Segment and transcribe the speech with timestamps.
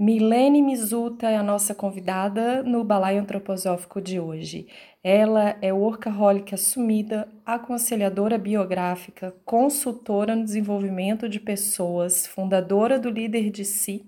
[0.00, 4.68] Milene Mizuta é a nossa convidada no Balaio Antroposófico de hoje.
[5.02, 13.64] Ela é workaholic assumida, aconselhadora biográfica, consultora no desenvolvimento de pessoas, fundadora do Líder de
[13.64, 14.06] Si,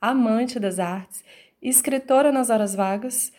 [0.00, 1.24] amante das artes,
[1.60, 3.32] escritora nas horas vagas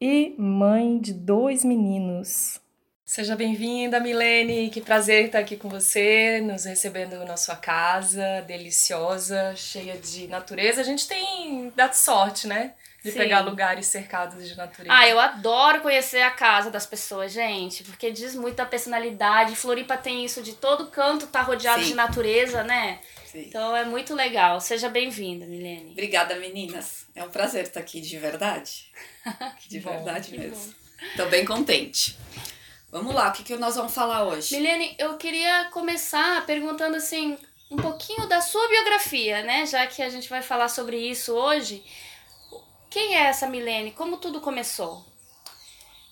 [0.00, 2.60] e mãe de dois meninos.
[3.08, 4.68] Seja bem-vinda, Milene.
[4.68, 10.82] Que prazer estar aqui com você, nos recebendo na sua casa, deliciosa, cheia de natureza.
[10.82, 12.74] A gente tem dado sorte, né?
[13.02, 13.16] De Sim.
[13.16, 14.94] pegar lugares cercados de natureza.
[14.94, 19.56] Ah, eu adoro conhecer a casa das pessoas, gente, porque diz muito da personalidade.
[19.56, 21.88] Floripa tem isso de todo canto, tá rodeado Sim.
[21.88, 22.98] de natureza, né?
[23.24, 23.46] Sim.
[23.48, 24.60] Então é muito legal.
[24.60, 25.92] Seja bem-vinda, Milene.
[25.92, 27.06] Obrigada, meninas.
[27.14, 28.92] É um prazer estar aqui de verdade.
[29.66, 30.74] de bom, verdade mesmo.
[31.14, 32.14] Estou bem contente.
[32.90, 34.56] Vamos lá, o que, que nós vamos falar hoje?
[34.56, 37.36] Milene, eu queria começar perguntando assim
[37.70, 39.66] um pouquinho da sua biografia, né?
[39.66, 41.84] Já que a gente vai falar sobre isso hoje.
[42.88, 43.92] Quem é essa Milene?
[43.92, 45.04] Como tudo começou?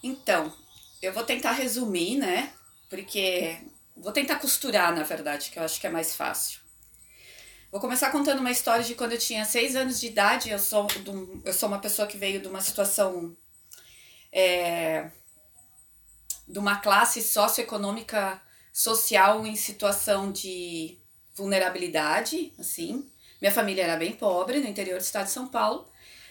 [0.03, 0.53] Então,
[1.01, 2.53] eu vou tentar resumir, né?
[2.91, 3.59] Porque
[3.97, 6.61] vou tentar costurar, na verdade, que eu acho que é mais fácil.
[7.73, 10.51] Vou começar contando uma história de quando eu tinha seis anos de idade.
[10.51, 10.87] Eu sou,
[11.43, 13.35] eu sou uma pessoa que veio de uma situação
[14.31, 15.11] é,
[16.47, 18.41] de uma classe socioeconômica
[18.73, 20.99] social em situação de
[21.35, 23.11] vulnerabilidade, assim.
[23.41, 25.91] Minha família era bem pobre no interior do estado de São Paulo,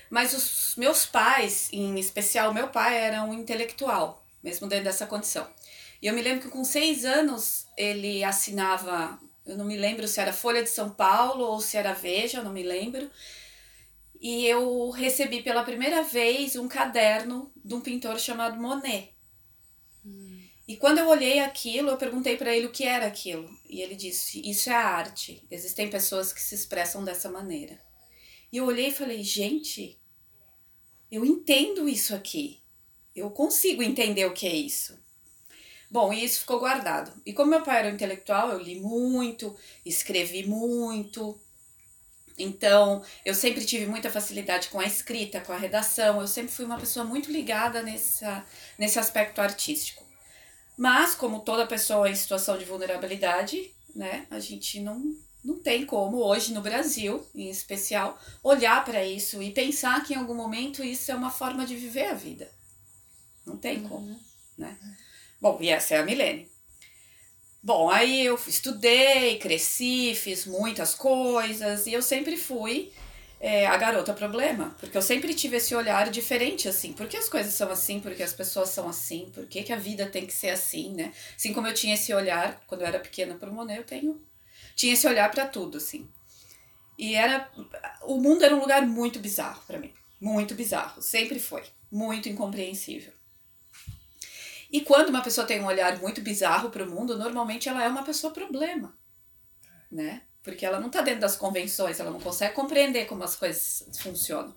[0.09, 5.47] mas os meus pais, em especial meu pai, era um intelectual, mesmo dentro dessa condição.
[6.01, 10.19] E eu me lembro que com seis anos ele assinava, eu não me lembro se
[10.19, 13.09] era Folha de São Paulo ou se era Veja, eu não me lembro.
[14.21, 19.14] E eu recebi pela primeira vez um caderno de um pintor chamado Monet.
[20.67, 23.47] E quando eu olhei aquilo, eu perguntei para ele o que era aquilo.
[23.69, 25.45] E ele disse: Isso é arte.
[25.51, 27.79] Existem pessoas que se expressam dessa maneira.
[28.51, 29.99] E eu olhei e falei: Gente,
[31.11, 32.61] eu entendo isso aqui.
[33.15, 34.99] Eu consigo entender o que é isso.
[35.89, 37.13] Bom, e isso ficou guardado.
[37.25, 39.55] E como meu pai era um intelectual, eu li muito,
[39.85, 41.39] escrevi muito.
[42.37, 46.19] Então, eu sempre tive muita facilidade com a escrita, com a redação.
[46.19, 48.45] Eu sempre fui uma pessoa muito ligada nessa,
[48.77, 50.04] nesse aspecto artístico.
[50.77, 56.17] Mas, como toda pessoa em situação de vulnerabilidade, né, a gente não, não tem como,
[56.17, 61.11] hoje no Brasil, em especial, olhar para isso e pensar que em algum momento isso
[61.11, 62.51] é uma forma de viver a vida.
[63.45, 63.89] Não tem uhum.
[63.89, 64.19] como,
[64.57, 64.77] né?
[65.39, 66.49] Bom, e essa é a Milene.
[67.61, 72.91] Bom, aí eu estudei, cresci, fiz muitas coisas e eu sempre fui
[73.39, 74.75] é, a garota problema.
[74.79, 76.93] Porque eu sempre tive esse olhar diferente, assim.
[76.93, 77.99] Por que as coisas são assim?
[77.99, 79.29] Por que as pessoas são assim?
[79.33, 81.11] Por que, que a vida tem que ser assim, né?
[81.35, 84.21] Assim como eu tinha esse olhar, quando eu era pequena pro Monet, eu tenho...
[84.75, 86.09] Tinha esse olhar para tudo, assim.
[86.97, 87.49] E era...
[88.03, 89.93] O mundo era um lugar muito bizarro para mim.
[90.19, 91.01] Muito bizarro.
[91.01, 91.63] Sempre foi.
[91.91, 93.13] Muito incompreensível.
[94.71, 97.87] E quando uma pessoa tem um olhar muito bizarro para o mundo, normalmente ela é
[97.87, 98.93] uma pessoa problema,
[99.91, 100.23] né?
[100.45, 104.53] Porque ela não está dentro das convenções, ela não consegue compreender como as coisas funcionam.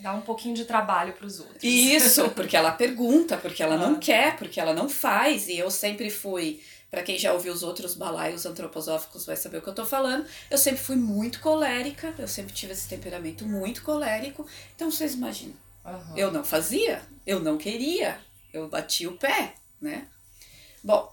[0.00, 1.64] Dá um pouquinho de trabalho para os outros.
[1.64, 3.98] Isso, porque ela pergunta, porque ela não ah.
[3.98, 5.48] quer, porque ela não faz.
[5.48, 9.62] E eu sempre fui, para quem já ouviu os outros balaios antroposóficos vai saber o
[9.62, 13.82] que eu estou falando, eu sempre fui muito colérica, eu sempre tive esse temperamento muito
[13.82, 14.46] colérico.
[14.76, 16.16] Então vocês imaginam, uhum.
[16.16, 18.20] eu não fazia, eu não queria,
[18.52, 20.06] eu bati o pé, né?
[20.84, 21.10] Bom,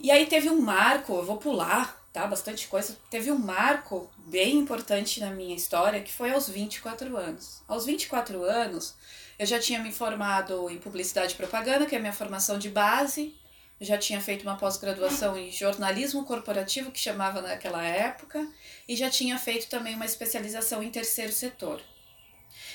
[0.00, 2.26] e aí teve um marco, eu vou pular tá?
[2.26, 2.96] Bastante coisa.
[3.10, 7.62] Teve um marco bem importante na minha história que foi aos 24 anos.
[7.66, 8.94] Aos 24 anos,
[9.38, 12.68] eu já tinha me formado em publicidade e propaganda, que é a minha formação de
[12.68, 13.34] base.
[13.80, 18.46] Eu já tinha feito uma pós-graduação em jornalismo corporativo, que chamava naquela época,
[18.86, 21.82] e já tinha feito também uma especialização em terceiro setor.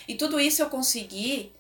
[0.07, 1.53] E tudo isso eu consegui,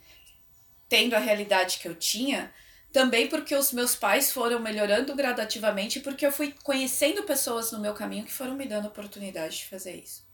[0.89, 2.51] tendo a realidade que eu tinha,
[2.97, 7.93] Também porque os meus pais foram melhorando gradativamente, porque eu fui conhecendo pessoas no meu
[7.93, 10.25] caminho que foram me dando oportunidade de fazer isso.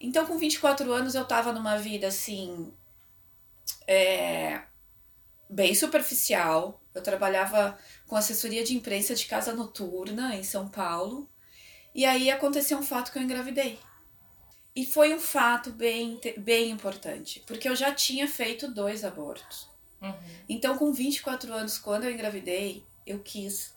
[0.00, 2.72] Então, com 24 anos, eu tava numa vida assim.
[3.84, 4.62] É,
[5.48, 6.80] bem superficial.
[6.94, 7.76] Eu trabalhava
[8.06, 11.28] com assessoria de imprensa de casa noturna em São Paulo.
[11.92, 13.76] E aí aconteceu um fato que eu engravidei.
[14.76, 19.69] E foi um fato bem, bem importante, porque eu já tinha feito dois abortos.
[20.00, 20.14] Uhum.
[20.48, 23.74] Então, com 24 anos, quando eu engravidei, eu quis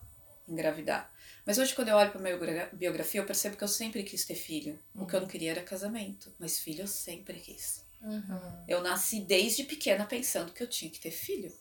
[0.48, 1.12] engravidar.
[1.46, 4.36] Mas hoje, quando eu olho para minha biografia, eu percebo que eu sempre quis ter
[4.36, 4.80] filho.
[4.96, 5.04] Uhum.
[5.04, 7.84] O que eu não queria era casamento, mas filho eu sempre quis.
[8.02, 8.64] Uhum.
[8.68, 11.52] Eu nasci desde pequena pensando que eu tinha que ter filho.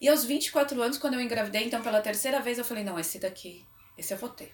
[0.00, 3.18] E aos 24 anos, quando eu engravidei, então pela terceira vez, eu falei: não, esse
[3.18, 4.52] daqui, esse eu vou ter.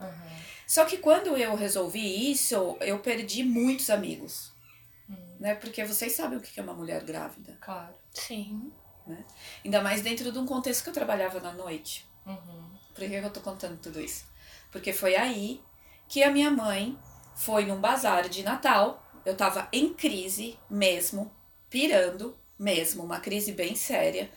[0.00, 0.36] Uhum.
[0.66, 4.52] Só que quando eu resolvi isso, eu perdi muitos amigos.
[5.08, 5.36] Uhum.
[5.40, 5.54] Né?
[5.54, 7.56] Porque vocês sabem o que é uma mulher grávida.
[7.60, 7.94] Claro.
[8.14, 8.72] Sim.
[9.06, 9.24] Né?
[9.64, 12.06] Ainda mais dentro de um contexto que eu trabalhava na noite.
[12.24, 12.70] Uhum.
[12.94, 14.24] Por que eu tô contando tudo isso?
[14.70, 15.60] Porque foi aí
[16.08, 16.98] que a minha mãe
[17.34, 19.04] foi num bazar de Natal.
[19.26, 21.30] Eu tava em crise mesmo,
[21.68, 24.30] pirando mesmo, uma crise bem séria.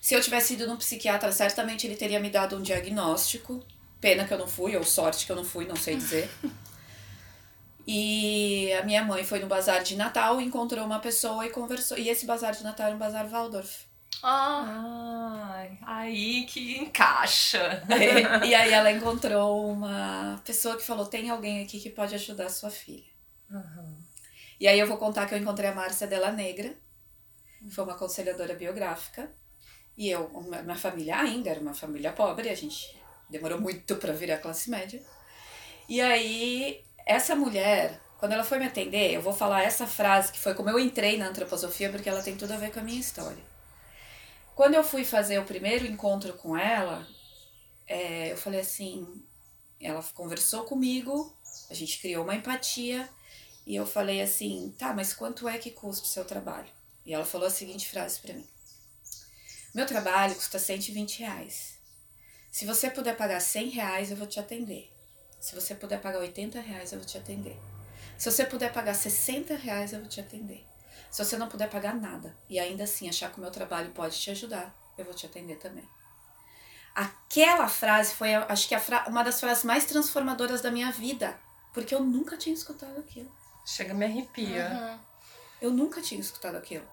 [0.00, 3.64] Se eu tivesse ido num psiquiatra, certamente ele teria me dado um diagnóstico.
[4.00, 6.28] Pena que eu não fui, ou sorte que eu não fui, não sei dizer.
[7.86, 11.98] E a minha mãe foi no bazar de Natal, encontrou uma pessoa e conversou.
[11.98, 13.86] E esse bazar de Natal era um bazar Waldorf.
[14.22, 17.82] Ah, aí que encaixa.
[17.88, 22.46] É, e aí ela encontrou uma pessoa que falou: tem alguém aqui que pode ajudar
[22.46, 23.10] a sua filha.
[23.50, 23.98] Uhum.
[24.60, 26.76] E aí eu vou contar que eu encontrei a Márcia Della Negra,
[27.70, 29.32] foi uma aconselhadora biográfica.
[29.96, 30.30] E eu,
[30.64, 32.96] minha família ainda era uma família pobre, a gente
[33.28, 35.02] demorou muito para virar classe média.
[35.88, 40.38] E aí, essa mulher, quando ela foi me atender, eu vou falar essa frase que
[40.38, 43.00] foi como eu entrei na antroposofia, porque ela tem tudo a ver com a minha
[43.00, 43.42] história.
[44.54, 47.06] Quando eu fui fazer o primeiro encontro com ela,
[47.86, 49.24] é, eu falei assim:
[49.80, 51.34] ela conversou comigo,
[51.70, 53.08] a gente criou uma empatia,
[53.66, 56.70] e eu falei assim: tá, mas quanto é que custa o seu trabalho?
[57.04, 58.46] E ela falou a seguinte frase para mim:
[59.74, 61.78] Meu trabalho custa 120 reais.
[62.50, 64.91] Se você puder pagar 100 reais, eu vou te atender.
[65.42, 67.60] Se você puder pagar 80 reais, eu vou te atender.
[68.16, 70.64] Se você puder pagar 60 reais, eu vou te atender.
[71.10, 74.16] Se você não puder pagar nada e ainda assim achar que o meu trabalho pode
[74.16, 75.86] te ajudar, eu vou te atender também.
[76.94, 78.76] Aquela frase foi, acho que,
[79.08, 81.36] uma das frases mais transformadoras da minha vida,
[81.74, 83.30] porque eu nunca tinha escutado aquilo.
[83.66, 84.68] Chega me arrepia.
[84.70, 84.98] Uhum.
[85.60, 86.86] Eu nunca tinha escutado aquilo.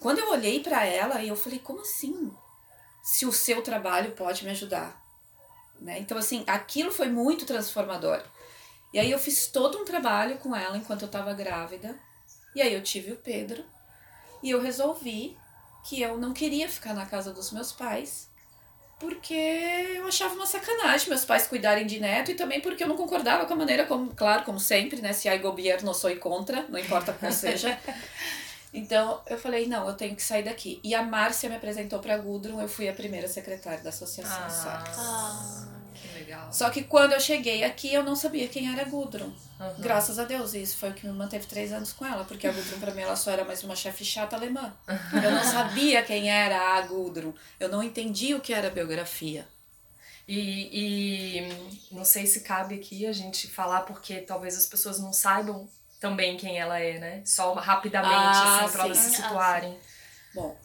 [0.00, 2.30] Quando eu olhei para ela, eu falei, como assim?
[3.02, 5.02] Se o seu trabalho pode me ajudar.
[5.80, 5.98] Né?
[5.98, 8.22] Então, assim, aquilo foi muito transformador.
[8.92, 11.98] E aí eu fiz todo um trabalho com ela enquanto eu estava grávida.
[12.54, 13.64] E aí eu tive o Pedro.
[14.42, 15.36] E eu resolvi
[15.84, 18.28] que eu não queria ficar na casa dos meus pais
[18.98, 22.96] porque eu achava uma sacanagem meus pais cuidarem de neto e também porque eu não
[22.96, 25.12] concordava com a maneira como, claro, como sempre, né?
[25.12, 27.78] Se há governo, sou contra, não importa qual seja.
[28.76, 30.78] Então eu falei, não, eu tenho que sair daqui.
[30.84, 34.84] E a Márcia me apresentou para Gudrun, eu fui a primeira secretária da associação ah,
[34.86, 35.66] Ah.
[35.94, 36.52] Que legal.
[36.52, 39.32] Só que quando eu cheguei aqui, eu não sabia quem era Gudrun.
[39.58, 39.74] Uhum.
[39.78, 42.46] Graças a Deus, e isso foi o que me manteve três anos com ela, porque
[42.46, 44.76] a Gudrun para mim ela só era mais uma chefe chata alemã.
[45.24, 47.32] Eu não sabia quem era a Gudrun.
[47.58, 49.48] Eu não entendia o que era biografia.
[50.28, 55.14] E, e não sei se cabe aqui a gente falar, porque talvez as pessoas não
[55.14, 55.66] saibam
[56.08, 57.22] também quem ela é, né?
[57.24, 59.76] Só rapidamente, ah, assim, pra elas se situarem.
[59.80, 59.86] Ah,
[60.34, 60.58] Bom,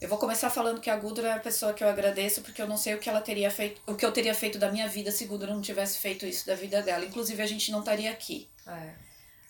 [0.00, 2.68] eu vou começar falando que a Gudrun é a pessoa que eu agradeço, porque eu
[2.68, 5.10] não sei o que ela teria feito, o que eu teria feito da minha vida
[5.10, 7.04] se Gudrun não tivesse feito isso da vida dela.
[7.04, 8.48] Inclusive, a gente não estaria aqui.
[8.66, 8.94] É.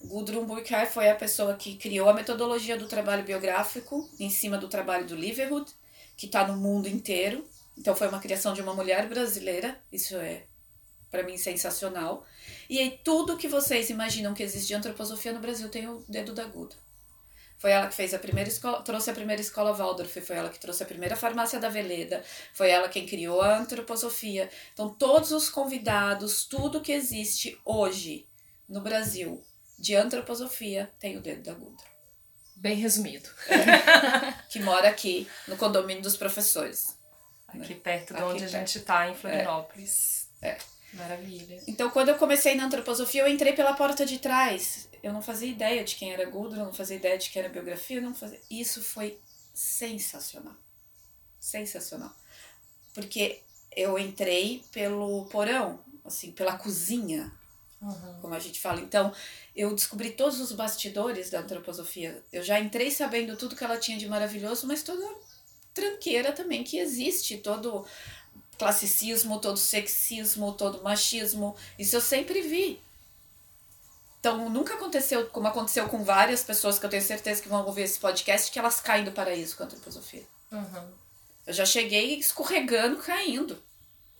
[0.02, 4.68] Gudrun Burkhardt foi a pessoa que criou a metodologia do trabalho biográfico em cima do
[4.68, 5.70] trabalho do Liverwood,
[6.16, 7.46] que está no mundo inteiro.
[7.76, 9.78] Então, foi uma criação de uma mulher brasileira.
[9.90, 10.44] Isso é,
[11.10, 12.24] para mim, sensacional.
[12.68, 16.32] E aí, tudo que vocês imaginam que existe de antroposofia no Brasil tem o dedo
[16.32, 16.84] da Gudrun.
[17.58, 20.60] Foi ela que fez a primeira escola, trouxe a primeira escola Waldorf, foi ela que
[20.60, 24.50] trouxe a primeira farmácia da Veleda, foi ela quem criou a antroposofia.
[24.74, 28.28] Então, todos os convidados, tudo que existe hoje
[28.68, 29.42] no Brasil
[29.78, 31.86] de antroposofia tem o dedo da Gudra.
[32.56, 33.28] Bem resumido.
[33.48, 36.98] É, que mora aqui no condomínio dos professores.
[37.48, 37.80] Aqui né?
[37.82, 38.54] perto de aqui onde perto.
[38.54, 40.28] a gente está, em Florianópolis.
[40.42, 40.50] É.
[40.50, 40.58] é.
[40.94, 41.62] Maravilha.
[41.66, 44.88] Então, quando eu comecei na antroposofia, eu entrei pela porta de trás.
[45.02, 48.00] Eu não fazia ideia de quem era Gudrun, não fazia ideia de quem era biografia,
[48.00, 48.40] não fazia.
[48.50, 49.18] Isso foi
[49.52, 50.54] sensacional.
[51.38, 52.14] Sensacional.
[52.94, 53.42] Porque
[53.76, 57.32] eu entrei pelo porão, assim, pela cozinha,
[57.82, 58.20] uhum.
[58.20, 58.80] como a gente fala.
[58.80, 59.12] Então,
[59.54, 62.22] eu descobri todos os bastidores da antroposofia.
[62.32, 65.04] Eu já entrei sabendo tudo que ela tinha de maravilhoso, mas toda
[65.74, 67.84] tranqueira também que existe, todo
[68.58, 71.56] classicismo, todo sexismo, todo machismo.
[71.78, 72.80] Isso eu sempre vi.
[74.24, 77.82] Então, nunca aconteceu, como aconteceu com várias pessoas que eu tenho certeza que vão ouvir
[77.82, 80.24] esse podcast, que elas caem do paraíso com a antroposofia.
[80.50, 80.92] Uhum.
[81.46, 83.62] Eu já cheguei escorregando, caindo.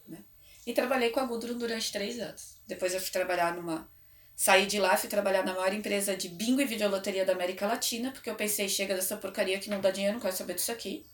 [0.07, 0.19] Né?
[0.67, 2.57] E trabalhei com a Gudrun durante três anos.
[2.67, 3.89] Depois eu fui trabalhar numa.
[4.37, 8.11] Saí de lá, fui trabalhar na maior empresa de bingo e videoloteria da América Latina,
[8.11, 11.07] porque eu pensei, chega dessa porcaria que não dá dinheiro, não quero saber disso aqui.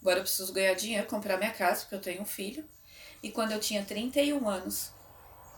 [0.00, 2.64] Agora eu preciso ganhar dinheiro, comprar minha casa, porque eu tenho um filho.
[3.22, 4.92] E quando eu tinha 31 anos,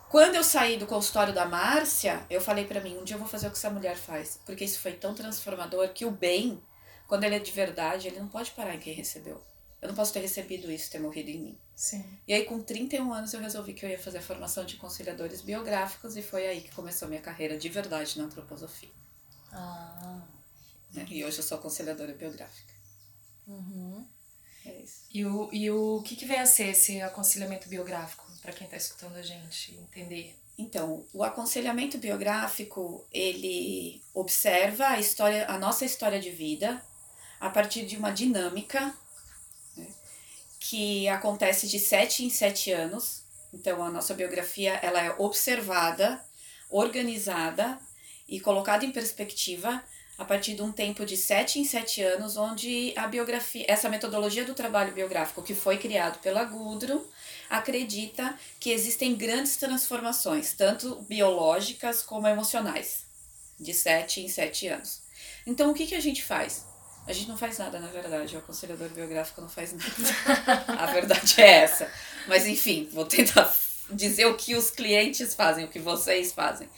[0.08, 3.26] quando eu saí do consultório da Márcia, eu falei para mim, um dia eu vou
[3.28, 4.38] fazer o que essa mulher faz.
[4.44, 6.62] Porque isso foi tão transformador que o bem,
[7.08, 9.42] quando ele é de verdade, ele não pode parar em quem recebeu.
[9.80, 11.58] Eu não posso ter recebido isso, ter morrido em mim.
[11.74, 12.04] Sim.
[12.26, 15.40] E aí, com 31 anos, eu resolvi que eu ia fazer a formação de conciliadores
[15.40, 18.90] biográficos e foi aí que começou minha carreira de verdade na antroposofia.
[19.52, 20.22] Ah.
[20.92, 21.04] Né?
[21.08, 22.73] E hoje eu sou conciliadora biográfica.
[23.46, 24.06] Uhum.
[24.66, 25.04] É isso.
[25.12, 28.24] E o, e o que, que vem a ser esse aconselhamento biográfico?
[28.44, 30.36] para quem está escutando a gente entender?
[30.58, 36.84] Então, o aconselhamento biográfico, ele observa a história, a nossa história de vida
[37.40, 38.94] a partir de uma dinâmica
[39.74, 39.86] né,
[40.60, 43.22] que acontece de sete em sete anos.
[43.50, 46.22] Então, a nossa biografia ela é observada,
[46.68, 47.80] organizada
[48.28, 49.82] e colocada em perspectiva
[50.16, 54.44] a partir de um tempo de sete em sete anos, onde a biografia, essa metodologia
[54.44, 57.00] do trabalho biográfico que foi criado pela Gudrun,
[57.50, 63.04] acredita que existem grandes transformações, tanto biológicas como emocionais,
[63.58, 65.02] de 7 em 7 anos.
[65.46, 66.64] Então, o que, que a gente faz?
[67.06, 68.34] A gente não faz nada, na verdade.
[68.34, 70.64] O aconselhador biográfico não faz nada.
[70.80, 71.90] a verdade é essa.
[72.26, 73.54] Mas, enfim, vou tentar
[73.90, 76.68] dizer o que os clientes fazem, o que vocês fazem.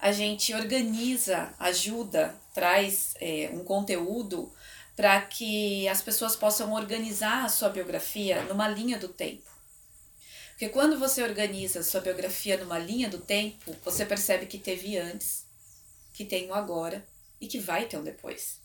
[0.00, 4.52] A gente organiza, ajuda, traz é, um conteúdo
[4.94, 9.50] para que as pessoas possam organizar a sua biografia numa linha do tempo.
[10.50, 15.44] Porque quando você organiza sua biografia numa linha do tempo, você percebe que teve antes,
[16.14, 17.06] que tem um agora
[17.38, 18.58] e que vai ter um depois.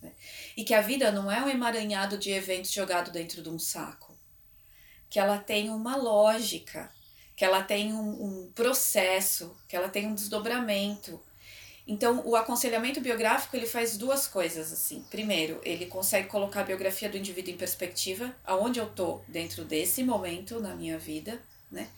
[0.00, 0.10] Né?
[0.56, 4.16] E que a vida não é um emaranhado de eventos jogado dentro de um saco.
[5.10, 6.90] Que ela tem uma lógica,
[7.36, 8.08] que ela tem um,
[8.44, 11.20] um processo, que ela tem um desdobramento.
[11.86, 15.04] Então, o aconselhamento biográfico ele faz duas coisas assim.
[15.10, 20.02] Primeiro, ele consegue colocar a biografia do indivíduo em perspectiva, aonde eu tô dentro desse
[20.02, 21.88] momento na minha vida, né?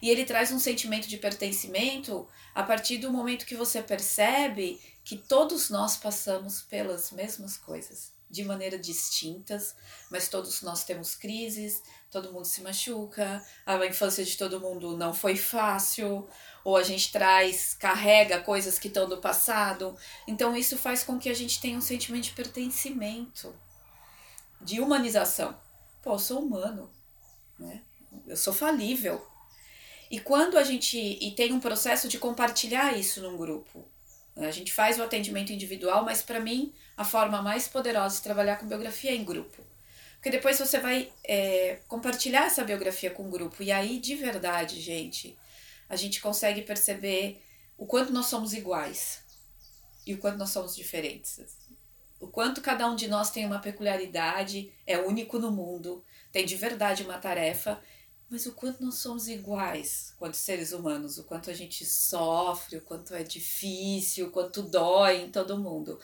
[0.00, 5.16] E ele traz um sentimento de pertencimento a partir do momento que você percebe que
[5.16, 9.74] todos nós passamos pelas mesmas coisas, de maneira distintas,
[10.10, 11.82] mas todos nós temos crises,
[12.14, 16.28] todo mundo se machuca, a infância de todo mundo não foi fácil,
[16.62, 19.96] ou a gente traz, carrega coisas que estão do passado.
[20.28, 23.52] Então isso faz com que a gente tenha um sentimento de pertencimento,
[24.60, 25.58] de humanização.
[26.00, 26.88] Pô, eu sou humano,
[27.58, 27.82] né?
[28.28, 29.26] Eu sou falível.
[30.08, 33.88] E quando a gente e tem um processo de compartilhar isso num grupo,
[34.36, 38.56] a gente faz o atendimento individual, mas para mim a forma mais poderosa de trabalhar
[38.56, 39.73] com biografia é em grupo.
[40.24, 43.62] Porque depois você vai é, compartilhar essa biografia com o grupo.
[43.62, 45.38] E aí, de verdade, gente,
[45.86, 47.42] a gente consegue perceber
[47.76, 49.22] o quanto nós somos iguais
[50.06, 51.42] e o quanto nós somos diferentes.
[52.18, 56.02] O quanto cada um de nós tem uma peculiaridade, é único no mundo,
[56.32, 57.78] tem de verdade uma tarefa,
[58.30, 62.80] mas o quanto nós somos iguais quanto seres humanos, o quanto a gente sofre, o
[62.80, 66.00] quanto é difícil, o quanto dói em todo mundo.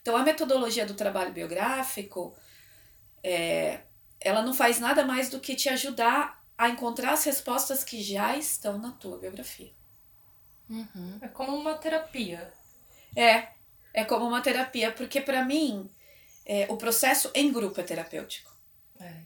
[0.00, 2.36] Então, a metodologia do trabalho biográfico,
[3.24, 3.80] é,
[4.20, 8.36] ela não faz nada mais do que te ajudar a encontrar as respostas que já
[8.36, 9.72] estão na tua biografia.
[10.68, 11.18] Uhum.
[11.20, 12.52] É como uma terapia.
[13.16, 13.48] É,
[13.92, 15.90] é como uma terapia, porque para mim
[16.44, 18.52] é, o processo em grupo é terapêutico.
[19.00, 19.22] É.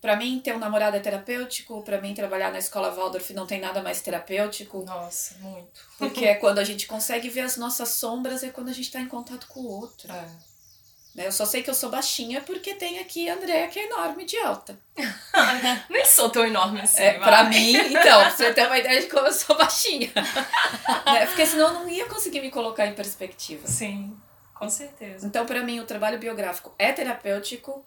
[0.00, 1.82] Para mim, ter um namorado é terapêutico.
[1.82, 4.84] Para mim, trabalhar na escola Waldorf não tem nada mais terapêutico.
[4.84, 5.80] Nossa, muito.
[5.96, 9.00] Porque é quando a gente consegue ver as nossas sombras, é quando a gente está
[9.00, 10.12] em contato com o outro.
[10.12, 10.53] É.
[11.14, 11.26] Né?
[11.28, 14.24] Eu só sei que eu sou baixinha porque tem aqui a Andrea que é enorme
[14.24, 14.78] de alta.
[15.88, 17.02] Nem sou tão enorme assim.
[17.02, 20.10] É, pra mim, então, pra você ter uma ideia de como eu sou baixinha.
[21.06, 21.26] né?
[21.26, 23.66] Porque senão eu não ia conseguir me colocar em perspectiva.
[23.68, 24.16] Sim,
[24.54, 25.24] com certeza.
[25.24, 27.86] Então, para mim, o trabalho biográfico é terapêutico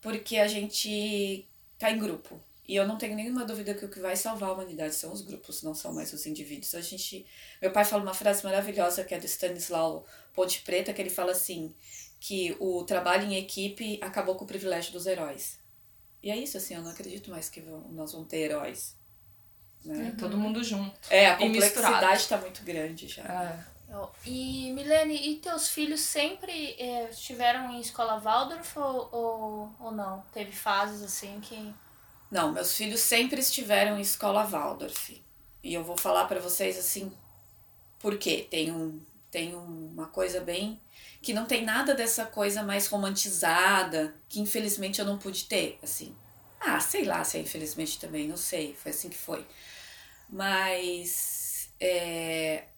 [0.00, 1.46] porque a gente
[1.78, 2.40] tá em grupo.
[2.66, 5.20] E eu não tenho nenhuma dúvida que o que vai salvar a humanidade são os
[5.20, 6.74] grupos, não são mais os indivíduos.
[6.74, 7.26] A gente,
[7.60, 11.32] meu pai fala uma frase maravilhosa que é do Stanislau Ponte Preta, que ele fala
[11.32, 11.74] assim:
[12.26, 15.60] que o trabalho em equipe acabou com o privilégio dos heróis.
[16.22, 18.96] E é isso, assim, eu não acredito mais que nós vamos ter heróis.
[19.84, 20.08] Né?
[20.08, 20.98] É, todo mundo junto.
[21.10, 23.24] É, a complexidade está muito grande já.
[23.24, 23.64] É,
[24.24, 30.24] E Milene, e teus filhos sempre é, estiveram em escola Waldorf ou, ou, ou não?
[30.32, 31.74] Teve fases assim que.
[32.30, 35.22] Não, meus filhos sempre estiveram em escola Waldorf.
[35.62, 37.12] E eu vou falar para vocês assim,
[37.98, 38.48] por quê?
[38.50, 38.98] Tem, um,
[39.34, 40.80] tem uma coisa bem.
[41.20, 46.14] que não tem nada dessa coisa mais romantizada, que infelizmente eu não pude ter, assim.
[46.60, 49.44] Ah, sei lá se é infelizmente também, não sei, foi assim que foi.
[50.28, 51.68] Mas.
[51.80, 52.68] É,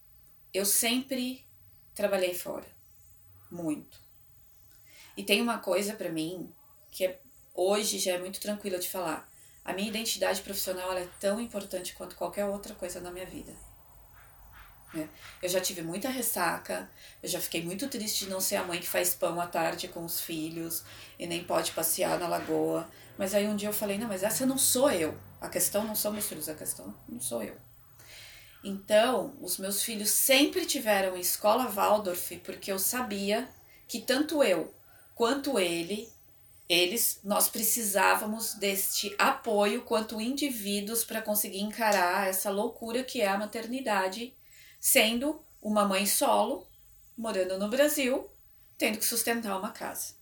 [0.54, 1.46] eu sempre
[1.94, 2.66] trabalhei fora.
[3.50, 4.00] Muito.
[5.14, 6.50] E tem uma coisa para mim
[6.90, 7.20] que é,
[7.54, 9.30] hoje já é muito tranquila de falar.
[9.62, 13.54] A minha identidade profissional é tão importante quanto qualquer outra coisa na minha vida.
[14.94, 15.08] Né?
[15.42, 16.90] Eu já tive muita ressaca,
[17.22, 19.88] eu já fiquei muito triste de não ser a mãe que faz pão à tarde
[19.88, 20.84] com os filhos
[21.18, 22.88] e nem pode passear na lagoa.
[23.18, 25.18] Mas aí um dia eu falei: não, mas essa não sou eu.
[25.40, 27.56] A questão não são meus filhos, a questão não sou eu.
[28.64, 33.48] Então, os meus filhos sempre tiveram escola Waldorf porque eu sabia
[33.86, 34.74] que tanto eu
[35.14, 36.12] quanto ele,
[36.68, 43.38] eles, nós precisávamos deste apoio quanto indivíduos para conseguir encarar essa loucura que é a
[43.38, 44.35] maternidade,
[44.86, 46.64] sendo uma mãe solo,
[47.18, 48.30] morando no Brasil,
[48.78, 50.14] tendo que sustentar uma casa.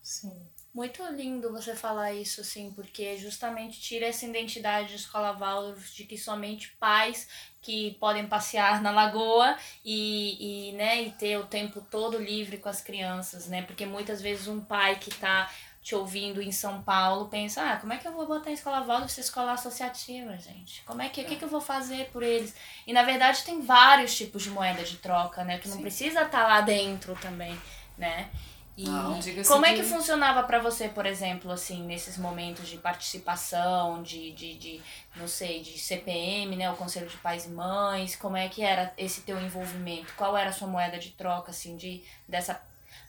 [0.00, 0.32] Sim.
[0.72, 6.04] Muito lindo você falar isso, assim, porque justamente tira essa identidade de escola Waldorf de
[6.04, 7.28] que somente pais
[7.60, 9.54] que podem passear na lagoa
[9.84, 13.60] e, e, né, e ter o tempo todo livre com as crianças, né?
[13.60, 17.92] Porque muitas vezes um pai que está te ouvindo em São Paulo pensa, ah, como
[17.92, 20.82] é que eu vou botar a escola Waldorf se escola associativa, gente?
[20.84, 22.54] Como é que, o que, que eu vou fazer por eles?
[22.86, 25.58] E na verdade tem vários tipos de moeda de troca, né?
[25.58, 25.82] Que não Sim.
[25.82, 27.60] precisa estar tá lá dentro também,
[27.98, 28.30] né?
[28.76, 34.02] E não, como é que funcionava para você, por exemplo, assim, nesses momentos de participação,
[34.02, 34.80] de, de, de,
[35.14, 38.90] não sei, de CPM, né, o Conselho de Pais e Mães, como é que era
[38.96, 40.14] esse teu envolvimento?
[40.16, 42.62] Qual era a sua moeda de troca, assim, de, dessa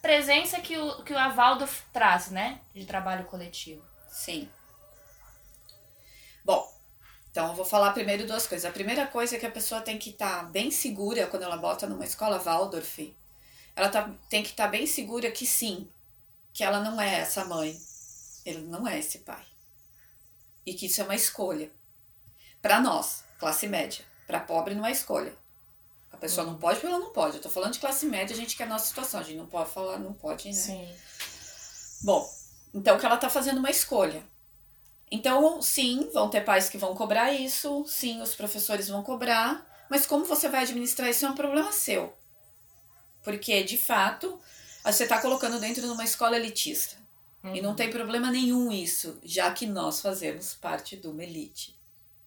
[0.04, 3.82] presença que o, que o Avaldo traz, né, de trabalho coletivo?
[4.10, 4.52] Sim.
[6.44, 6.70] Bom,
[7.32, 8.70] então eu vou falar primeiro duas coisas.
[8.70, 11.56] A primeira coisa é que a pessoa tem que estar tá bem segura quando ela
[11.56, 13.16] bota numa escola Waldorf,
[13.74, 15.90] ela tá, tem que estar tá bem segura que sim,
[16.52, 17.74] que ela não é essa mãe,
[18.46, 19.44] ele não é esse pai.
[20.66, 21.72] E que isso é uma escolha.
[22.62, 24.04] Para nós, classe média.
[24.28, 25.34] Para pobre não é escolha.
[26.14, 27.38] A pessoa não pode porque ela não pode.
[27.38, 29.20] Eu tô falando de classe média, a gente quer a nossa situação.
[29.20, 30.54] A gente não pode falar, não pode, né?
[30.54, 30.88] Sim.
[32.04, 32.30] Bom,
[32.74, 34.24] então que ela tá fazendo uma escolha.
[35.12, 40.08] Então, sim, vão ter pais que vão cobrar isso, sim, os professores vão cobrar, mas
[40.08, 42.14] como você vai administrar isso é um problema seu.
[43.24, 44.40] Porque, de fato,
[44.84, 46.98] você está colocando dentro de uma escola elitista.
[47.44, 47.56] Uhum.
[47.56, 47.76] E não uhum.
[47.76, 51.80] tem problema nenhum isso, já que nós fazemos parte de uma elite.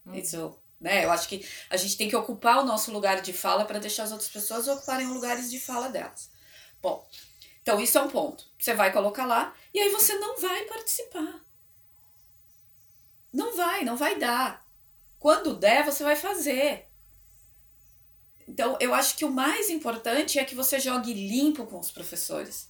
[0.05, 0.15] Uhum.
[0.15, 1.05] Isso, né?
[1.05, 4.03] Eu acho que a gente tem que ocupar o nosso lugar de fala para deixar
[4.03, 6.29] as outras pessoas ocuparem os lugares de fala delas.
[6.81, 7.07] Bom,
[7.61, 8.45] então isso é um ponto.
[8.57, 11.41] Você vai colocar lá e aí você não vai participar.
[13.33, 14.65] Não vai, não vai dar.
[15.19, 16.87] Quando der, você vai fazer.
[18.47, 22.69] Então, eu acho que o mais importante é que você jogue limpo com os professores.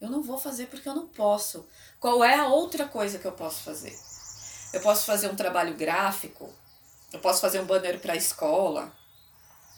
[0.00, 1.68] Eu não vou fazer porque eu não posso.
[1.98, 3.98] Qual é a outra coisa que eu posso fazer?
[4.72, 6.48] Eu posso fazer um trabalho gráfico,
[7.12, 8.92] eu posso fazer um banner para a escola,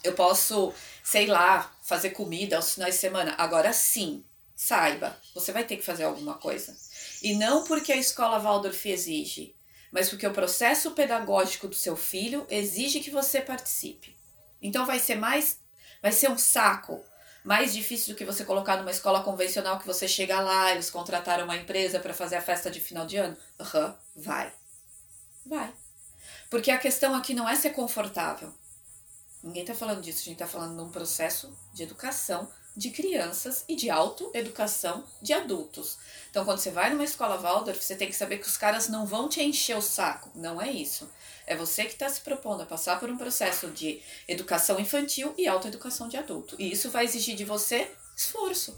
[0.03, 3.35] eu posso, sei lá, fazer comida aos finais de semana.
[3.37, 4.23] Agora sim,
[4.55, 6.75] saiba, você vai ter que fazer alguma coisa.
[7.21, 9.55] E não porque a escola Waldorf exige,
[9.91, 14.15] mas porque o processo pedagógico do seu filho exige que você participe.
[14.61, 15.59] Então vai ser mais,
[16.01, 17.03] vai ser um saco
[17.43, 21.43] mais difícil do que você colocar numa escola convencional que você chega lá, eles contrataram
[21.43, 23.37] uma empresa para fazer a festa de final de ano.
[23.59, 24.53] Uhum, vai.
[25.45, 25.73] Vai.
[26.53, 28.53] Porque a questão aqui não é ser confortável.
[29.41, 33.65] Ninguém tá falando disso, a gente tá falando de um processo de educação de crianças
[33.67, 35.97] e de autoeducação de adultos.
[36.29, 39.03] Então, quando você vai numa escola Waldorf, você tem que saber que os caras não
[39.03, 40.29] vão te encher o saco.
[40.35, 41.09] Não é isso.
[41.47, 45.47] É você que está se propondo a passar por um processo de educação infantil e
[45.47, 46.55] autoeducação de adulto.
[46.59, 48.77] E isso vai exigir de você esforço.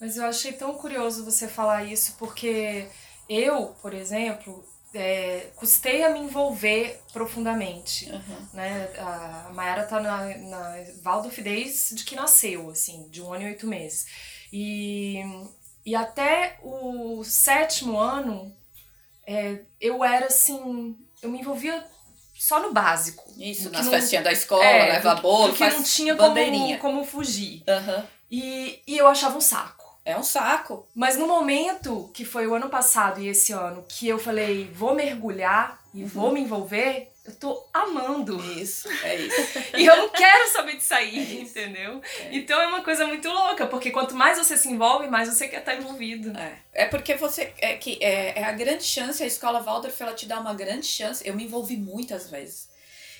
[0.00, 2.88] Mas eu achei tão curioso você falar isso, porque
[3.28, 8.10] eu, por exemplo, é, custei a me envolver profundamente.
[8.10, 8.48] Uhum.
[8.52, 8.88] Né?
[8.98, 13.66] A Mayara tá na, na Waldorf desde que nasceu, assim, de um ano e oito
[13.66, 14.06] meses.
[14.52, 15.22] E,
[15.84, 18.54] e até o sétimo ano,
[19.26, 21.84] é, eu era assim, eu me envolvia
[22.34, 23.24] só no básico.
[23.38, 27.62] Isso, nas não, festinhas da escola, é, leva bolo, porque não tinha como, como fugir.
[27.68, 28.04] Uhum.
[28.30, 29.79] E, e eu achava um saco.
[30.10, 30.86] É um saco.
[30.94, 34.94] Mas no momento que foi o ano passado e esse ano, que eu falei, vou
[34.94, 36.08] mergulhar e uhum.
[36.08, 38.42] vou me envolver, eu tô amando.
[38.58, 39.58] Isso, é isso.
[39.76, 42.00] e eu não quero saber de sair, é entendeu?
[42.20, 42.36] É.
[42.36, 45.60] Então é uma coisa muito louca, porque quanto mais você se envolve, mais você quer
[45.60, 46.36] estar envolvido.
[46.36, 47.52] É, é porque você.
[47.58, 50.86] É que é, é a grande chance, a escola Waldorf, ela te dá uma grande
[50.86, 51.26] chance.
[51.26, 52.68] Eu me envolvi muitas vezes.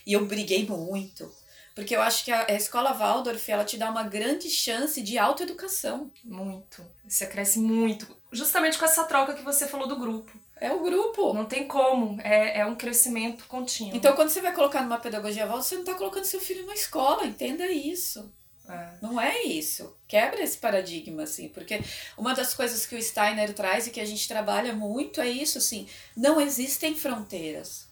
[0.06, 1.30] E eu briguei muito.
[1.80, 5.16] Porque eu acho que a, a escola Waldorf, ela te dá uma grande chance de
[5.16, 6.10] autoeducação.
[6.22, 6.84] Muito.
[7.08, 8.06] Você cresce muito.
[8.30, 10.30] Justamente com essa troca que você falou do grupo.
[10.60, 11.32] É o grupo.
[11.32, 12.20] Não tem como.
[12.20, 13.96] É, é um crescimento contínuo.
[13.96, 16.74] Então, quando você vai colocar numa pedagogia volta, você não está colocando seu filho numa
[16.74, 17.24] escola.
[17.24, 18.30] Entenda isso.
[18.68, 18.90] É.
[19.00, 19.96] Não é isso.
[20.06, 21.80] Quebra esse paradigma, assim, porque
[22.16, 25.56] uma das coisas que o Steiner traz e que a gente trabalha muito é isso,
[25.56, 27.89] assim, não existem fronteiras.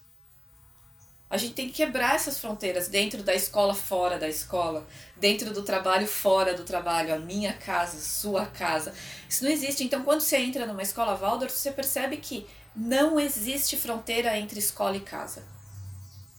[1.31, 5.62] A gente tem que quebrar essas fronteiras dentro da escola, fora da escola, dentro do
[5.62, 8.95] trabalho, fora do trabalho, a minha casa, sua casa.
[9.29, 9.85] Isso não existe.
[9.85, 14.97] Então, quando você entra numa escola Waldorf, você percebe que não existe fronteira entre escola
[14.97, 15.45] e casa.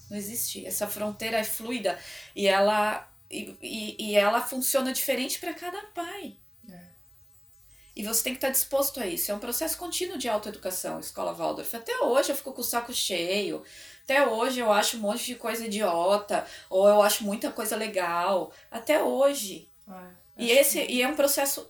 [0.10, 0.66] Não existe.
[0.66, 2.00] Essa fronteira é fluida
[2.36, 6.36] e ela, e, e, e ela funciona diferente para cada pai.
[6.68, 6.80] É.
[7.96, 9.32] E você tem que estar disposto a isso.
[9.32, 11.76] É um processo contínuo de autoeducação, escola Waldorf.
[11.76, 13.64] Até hoje eu fico com o saco cheio.
[14.10, 16.44] Até hoje eu acho um monte de coisa idiota.
[16.68, 18.52] Ou eu acho muita coisa legal.
[18.72, 19.70] Até hoje.
[19.88, 19.94] É,
[20.36, 20.94] e, esse, que...
[20.94, 21.70] e é um processo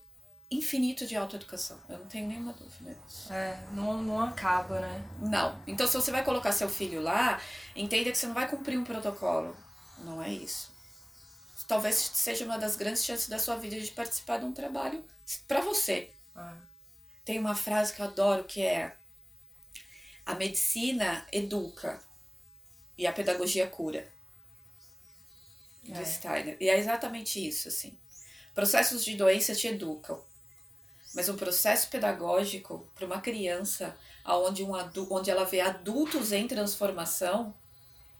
[0.49, 1.77] infinito de autoeducação.
[1.89, 3.33] Eu não tenho nenhuma dúvida disso.
[3.33, 5.03] É, não, não acaba, né?
[5.19, 5.61] Não.
[5.67, 7.41] Então, se você vai colocar seu filho lá,
[7.75, 9.53] entenda que você não vai cumprir um protocolo.
[9.97, 10.71] Não é isso.
[11.67, 15.03] Talvez seja uma das grandes chances da sua vida de participar de um trabalho
[15.45, 16.13] para você.
[16.37, 16.53] É.
[17.25, 18.95] Tem uma frase que eu adoro que é:
[20.25, 21.99] A medicina educa
[22.99, 24.07] e a pedagogia cura.
[25.89, 26.05] É.
[26.05, 26.57] Steiner.
[26.59, 27.97] E é exatamente isso, assim.
[28.53, 30.23] Processos de doença te educam
[31.13, 34.73] mas um processo pedagógico para uma criança onde, um
[35.09, 37.53] onde ela vê adultos em transformação,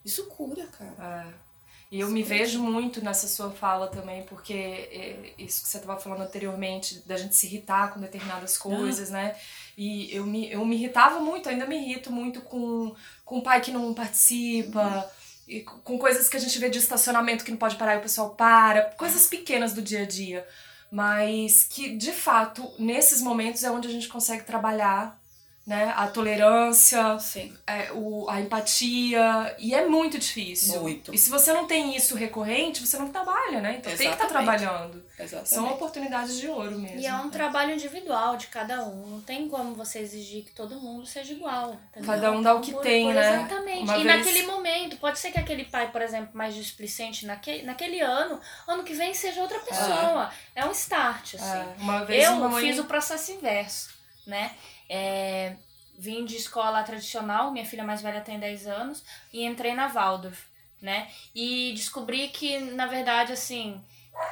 [0.04, 1.36] isso cura, cara.
[1.46, 1.50] É.
[1.92, 6.00] E eu me vejo muito nessa sua fala também, porque é, isso que você estava
[6.00, 9.36] falando anteriormente, da gente se irritar com determinadas coisas, né?
[9.82, 13.62] E eu me, eu me irritava muito, ainda me irrito muito com, com o pai
[13.62, 15.10] que não participa,
[15.48, 18.02] e com coisas que a gente vê de estacionamento que não pode parar e o
[18.02, 20.46] pessoal para, coisas pequenas do dia a dia.
[20.92, 25.19] Mas que de fato nesses momentos é onde a gente consegue trabalhar
[25.66, 25.94] né?
[25.96, 27.56] A tolerância, Sim.
[27.68, 29.56] É, o, a empatia.
[29.60, 30.82] E é muito difícil.
[30.82, 31.14] Muito.
[31.14, 33.76] E se você não tem isso recorrente, você não trabalha, né?
[33.78, 33.98] Então Exatamente.
[33.98, 35.06] tem que estar tá trabalhando.
[35.20, 35.50] Exatamente.
[35.50, 37.00] São oportunidades de ouro mesmo.
[37.00, 37.30] E é um né?
[37.32, 39.06] trabalho individual de cada um.
[39.06, 41.78] Não tem como você exigir que todo mundo seja igual.
[41.92, 42.10] Entendeu?
[42.10, 43.36] Cada um dá o que por, tem, por, né?
[43.36, 43.84] Exatamente.
[43.84, 44.18] Uma e vez...
[44.18, 48.84] naquele momento, pode ser que aquele pai, por exemplo, mais displicente naquele, naquele ano, ano
[48.84, 50.32] que vem seja outra pessoa.
[50.56, 51.46] É, é um start, assim.
[51.46, 51.76] É.
[51.80, 52.66] Uma vez Eu uma mãe...
[52.66, 53.90] fiz o processo inverso,
[54.26, 54.56] né?
[54.90, 55.56] É,
[55.98, 60.44] vim de escola tradicional, minha filha mais velha tem 10 anos, e entrei na Waldorf,
[60.82, 61.08] né?
[61.36, 63.82] E descobri que, na verdade, assim,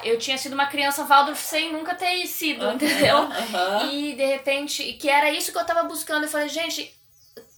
[0.02, 3.18] eu tinha sido uma criança Waldorf sem nunca ter sido, uhum, entendeu?
[3.18, 3.90] Uhum.
[3.90, 6.24] E, de repente, que era isso que eu tava buscando.
[6.24, 6.94] Eu falei, gente,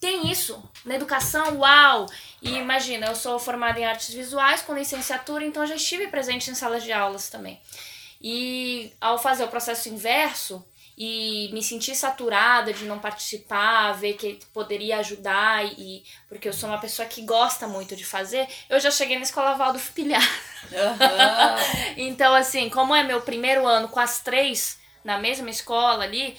[0.00, 2.06] tem isso na educação, uau!
[2.42, 6.54] E imagina, eu sou formada em artes visuais com licenciatura, então já estive presente em
[6.54, 7.60] salas de aulas também.
[8.20, 10.64] E ao fazer o processo inverso,
[11.02, 16.68] e me sentir saturada de não participar, ver que poderia ajudar e porque eu sou
[16.68, 20.22] uma pessoa que gosta muito de fazer, eu já cheguei na escola Valdo Pilhar.
[20.64, 21.94] Uhum.
[21.96, 26.36] então assim, como é meu primeiro ano com as três na mesma escola ali,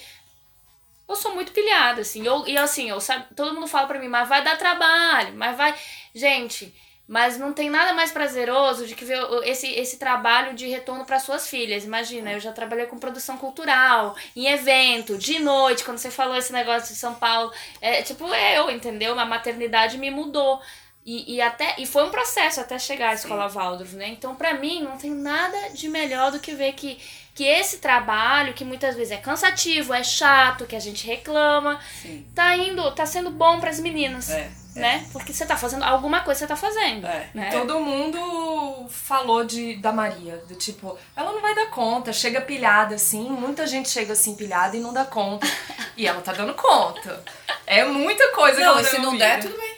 [1.08, 2.24] eu sou muito pilhada assim.
[2.24, 5.56] Eu, e assim, eu sabe, todo mundo fala para mim, mas vai dar trabalho, mas
[5.56, 5.74] vai,
[6.14, 6.72] gente,
[7.12, 11.18] mas não tem nada mais prazeroso de que ver esse, esse trabalho de retorno para
[11.18, 11.84] suas filhas.
[11.84, 16.54] Imagina, eu já trabalhei com produção cultural, em evento, de noite, quando você falou esse
[16.54, 17.52] negócio de São Paulo.
[17.82, 19.20] É tipo eu, entendeu?
[19.20, 20.58] A maternidade me mudou.
[21.04, 23.56] E, e, até, e foi um processo até chegar à escola Sim.
[23.56, 24.08] Waldorf, né?
[24.08, 26.98] Então, para mim, não tem nada de melhor do que ver que,
[27.34, 32.26] que esse trabalho, que muitas vezes é cansativo, é chato, que a gente reclama, Sim.
[32.34, 34.28] tá indo, tá sendo bom para as meninas.
[34.30, 34.80] É, é.
[34.80, 35.04] né?
[35.06, 35.12] É.
[35.12, 37.06] Porque você tá fazendo alguma coisa você tá fazendo.
[37.06, 37.30] É.
[37.32, 37.50] Né?
[37.50, 42.96] Todo mundo falou de da Maria, do tipo, ela não vai dar conta, chega pilhada
[42.96, 45.46] assim, muita gente chega assim pilhada e não dá conta.
[45.96, 47.24] e ela tá dando conta.
[47.66, 49.71] É muita coisa não, que ela se não der, tudo bem.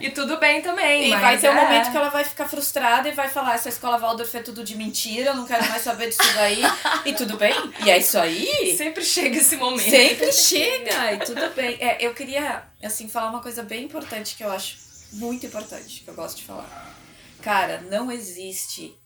[0.00, 1.08] E tudo bem também.
[1.08, 1.50] E vai ter é.
[1.50, 4.64] um momento que ela vai ficar frustrada e vai falar: essa escola Waldorf é tudo
[4.64, 6.60] de mentira, eu não quero mais saber disso daí.
[7.04, 7.54] e tudo bem?
[7.84, 8.76] E é isso aí?
[8.76, 9.90] Sempre chega esse momento.
[9.90, 11.76] Sempre chega, e tudo bem.
[11.80, 14.76] É, eu queria, assim, falar uma coisa bem importante que eu acho
[15.12, 16.94] muito importante, que eu gosto de falar.
[17.42, 18.98] Cara, não existe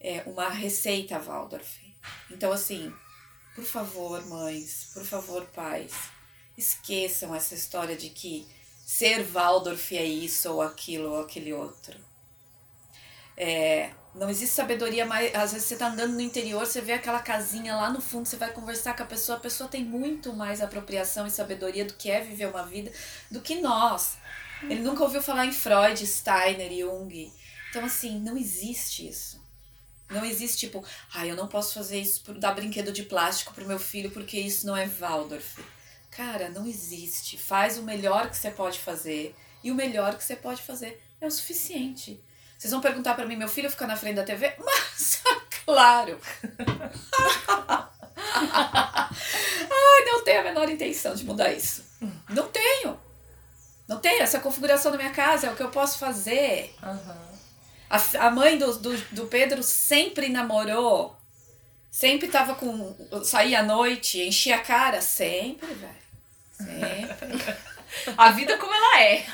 [0.00, 1.78] é, uma receita Waldorf.
[2.30, 2.92] Então, assim,
[3.54, 5.92] por favor, mães, por favor, pais,
[6.56, 8.46] esqueçam essa história de que
[8.90, 11.96] ser Waldorf é isso ou aquilo ou aquele outro.
[13.36, 15.32] É, não existe sabedoria mais.
[15.32, 18.36] Às vezes você tá andando no interior, você vê aquela casinha lá no fundo, você
[18.36, 22.10] vai conversar com a pessoa, a pessoa tem muito mais apropriação e sabedoria do que
[22.10, 22.90] é viver uma vida
[23.30, 24.18] do que nós.
[24.64, 27.32] Ele nunca ouviu falar em Freud, Steiner, Jung.
[27.70, 29.40] Então, assim, não existe isso.
[30.10, 33.78] Não existe tipo, ah, eu não posso fazer isso, dar brinquedo de plástico pro meu
[33.78, 35.60] filho porque isso não é Waldorf.
[36.10, 37.38] Cara, não existe.
[37.38, 39.34] Faz o melhor que você pode fazer.
[39.62, 42.22] E o melhor que você pode fazer é o suficiente.
[42.58, 44.54] Vocês vão perguntar para mim, meu filho fica na frente da TV?
[44.62, 45.22] Mas,
[45.64, 46.20] claro!
[49.72, 51.84] Ai, não tenho a menor intenção de mudar isso.
[52.28, 52.98] Não tenho.
[53.88, 54.22] Não tenho.
[54.22, 56.74] Essa configuração da minha casa é o que eu posso fazer.
[56.82, 57.30] Uhum.
[57.88, 61.16] A, a mãe do, do, do Pedro sempre namorou.
[61.90, 62.94] Sempre tava com.
[63.24, 65.00] saía à noite, enchia a cara.
[65.00, 65.99] Sempre, velho.
[66.64, 67.56] Sempre.
[68.16, 69.24] a vida como ela é.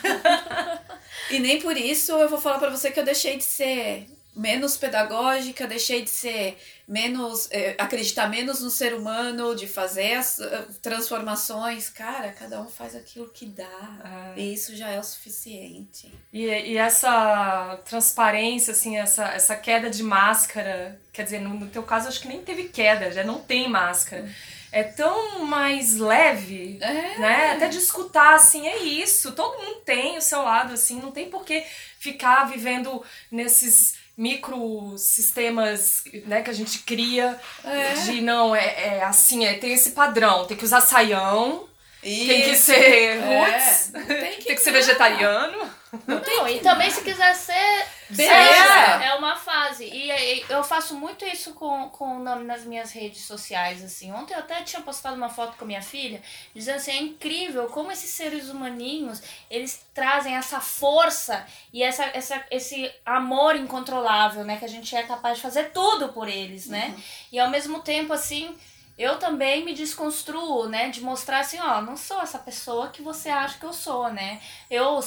[1.31, 4.77] e nem por isso eu vou falar para você que eu deixei de ser menos
[4.77, 10.67] pedagógica, deixei de ser menos é, acreditar menos no ser humano, de fazer as uh,
[10.83, 11.89] transformações.
[11.89, 14.35] Cara, cada um faz aquilo que dá.
[14.37, 14.41] É.
[14.41, 16.13] E isso já é o suficiente.
[16.33, 21.83] E, e essa transparência, assim, essa, essa queda de máscara, quer dizer, no, no teu
[21.83, 24.29] caso acho que nem teve queda, já não tem máscara.
[24.77, 27.19] É tão mais leve, é.
[27.19, 27.53] né?
[27.53, 29.33] Até de escutar, assim, é isso.
[29.33, 31.65] Todo mundo tem o seu lado, assim, não tem por que
[31.99, 37.95] ficar vivendo nesses microsistemas né, que a gente cria é.
[37.95, 41.67] de não, é, é assim, é, tem esse padrão, tem que usar saião,
[42.03, 42.27] Isso.
[42.27, 44.03] tem que ser roots, é.
[44.03, 45.71] tem, que, tem que ser vegetariano.
[46.07, 49.05] Não, não e também se quiser ser Beleza.
[49.05, 49.85] É uma fase.
[49.85, 54.13] E eu faço muito isso com, com nas minhas redes sociais, assim.
[54.13, 56.23] Ontem eu até tinha postado uma foto com a minha filha,
[56.55, 62.45] dizendo assim, é incrível como esses seres humaninhos, eles trazem essa força e essa, essa,
[62.51, 64.57] esse amor incontrolável, né?
[64.57, 66.95] Que a gente é capaz de fazer tudo por eles, né?
[66.95, 67.03] Uhum.
[67.33, 68.57] E ao mesmo tempo, assim
[68.99, 70.89] eu também me desconstruo, né?
[70.89, 74.41] De mostrar assim, ó, não sou essa pessoa que você acha que eu sou, né?
[74.71, 75.01] Eu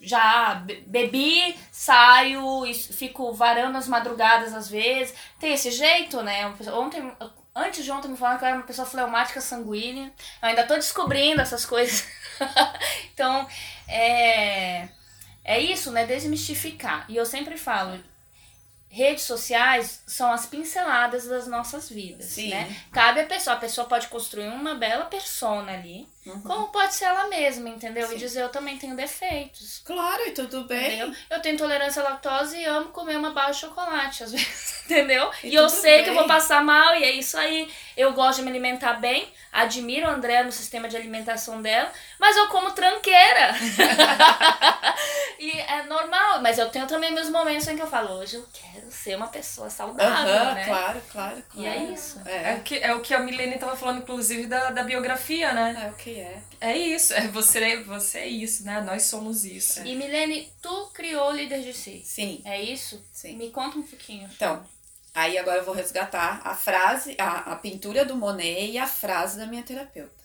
[0.00, 5.14] já bebi, saio, fico varando as madrugadas às vezes.
[5.40, 6.46] Tem esse jeito, né?
[6.72, 7.12] Ontem,
[7.54, 10.12] antes de ontem me falaram que eu era uma pessoa fleumática sanguínea.
[10.40, 12.06] Eu ainda tô descobrindo essas coisas.
[13.12, 13.46] então,
[13.88, 14.88] é.
[15.44, 16.06] É isso, né?
[16.06, 17.04] Desmistificar.
[17.08, 17.98] E eu sempre falo,
[18.92, 22.50] redes sociais são as pinceladas das nossas vidas, Sim.
[22.50, 22.76] né?
[22.92, 26.40] Cabe a pessoa, a pessoa pode construir uma bela persona ali, uhum.
[26.42, 28.06] como pode ser ela mesma, entendeu?
[28.08, 28.14] Sim.
[28.14, 29.82] E dizer eu também tenho defeitos.
[29.84, 31.00] Claro, e tudo bem.
[31.00, 31.16] Entendeu?
[31.30, 35.30] Eu tenho intolerância à lactose e amo comer uma barra de chocolate às vezes, entendeu?
[35.42, 36.04] E, e eu sei bem.
[36.04, 37.70] que eu vou passar mal e é isso aí.
[37.96, 42.36] Eu gosto de me alimentar bem, admiro a André no sistema de alimentação dela, mas
[42.36, 43.54] eu como tranqueira.
[45.38, 48.46] e é normal, mas eu tenho também meus momentos em que eu falo, hoje eu
[48.52, 50.64] quero ser uma pessoa saudável, uhum, né?
[50.64, 51.66] Claro, claro, claro.
[51.66, 52.20] E é isso.
[52.24, 55.52] É, é, o, que, é o que a Milene estava falando, inclusive, da, da biografia,
[55.52, 55.82] né?
[55.86, 56.42] É o que é.
[56.60, 58.80] É isso, é você, você é isso, né?
[58.80, 59.84] Nós somos isso.
[59.86, 62.02] E Milene, tu criou o Líder de Si.
[62.04, 62.40] Sim.
[62.44, 63.04] É isso?
[63.12, 63.36] Sim.
[63.36, 64.28] Me conta um pouquinho.
[64.34, 64.64] Então,
[65.14, 69.38] aí agora eu vou resgatar a frase, a, a pintura do Monet e a frase
[69.38, 70.22] da minha terapeuta.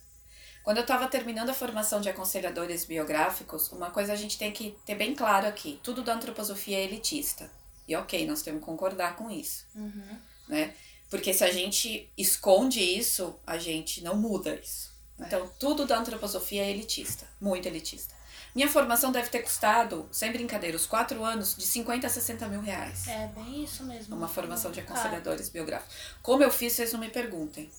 [0.64, 4.78] Quando eu estava terminando a formação de aconselhadores biográficos, uma coisa a gente tem que
[4.86, 7.50] ter bem claro aqui: tudo da antroposofia é elitista.
[7.88, 9.66] E ok, nós temos que concordar com isso.
[9.74, 10.20] Uhum.
[10.50, 10.74] Né?
[11.10, 14.97] Porque se a gente esconde isso, a gente não muda isso.
[15.20, 15.26] É.
[15.26, 18.16] Então, tudo da antroposofia é elitista, muito elitista.
[18.54, 22.62] Minha formação deve ter custado, sem brincadeira, os quatro anos, de 50 a 60 mil
[22.62, 23.08] reais.
[23.08, 24.16] É, bem isso mesmo.
[24.16, 25.96] Uma formação de aconselhadores biográficos.
[26.24, 27.70] Como eu fiz, vocês não me perguntem.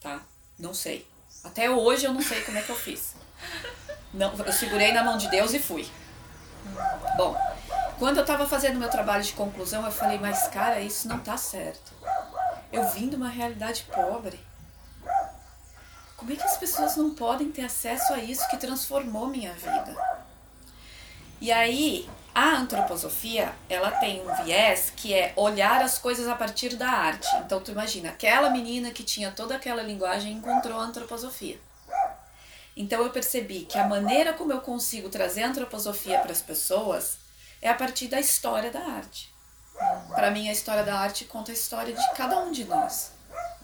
[0.00, 0.22] Tá?
[0.58, 1.06] Não sei.
[1.42, 3.14] Até hoje eu não sei como é que eu fiz.
[4.12, 5.86] Não, eu segurei na mão de Deus e fui.
[7.16, 7.36] Bom,
[7.98, 11.36] quando eu estava fazendo meu trabalho de conclusão, eu falei, mas cara, isso não tá
[11.36, 11.92] certo.
[12.72, 14.40] Eu vim de uma realidade pobre.
[16.24, 19.94] Como é que as pessoas não podem ter acesso a isso que transformou minha vida?
[21.38, 26.76] E aí, a antroposofia, ela tem um viés que é olhar as coisas a partir
[26.76, 27.28] da arte.
[27.44, 31.60] Então tu imagina, aquela menina que tinha toda aquela linguagem encontrou a antroposofia.
[32.74, 37.18] Então eu percebi que a maneira como eu consigo trazer a antroposofia para as pessoas
[37.60, 39.30] é a partir da história da arte.
[40.08, 43.12] Para mim a história da arte conta a história de cada um de nós,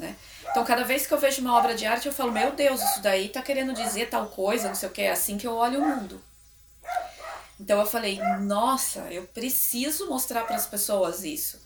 [0.00, 0.16] né?
[0.50, 3.00] Então cada vez que eu vejo uma obra de arte eu falo, meu Deus, isso
[3.00, 5.80] daí tá querendo dizer tal coisa, não sei o que, é assim que eu olho
[5.80, 6.20] o mundo.
[7.60, 11.60] Então eu falei, nossa, eu preciso mostrar para as pessoas isso.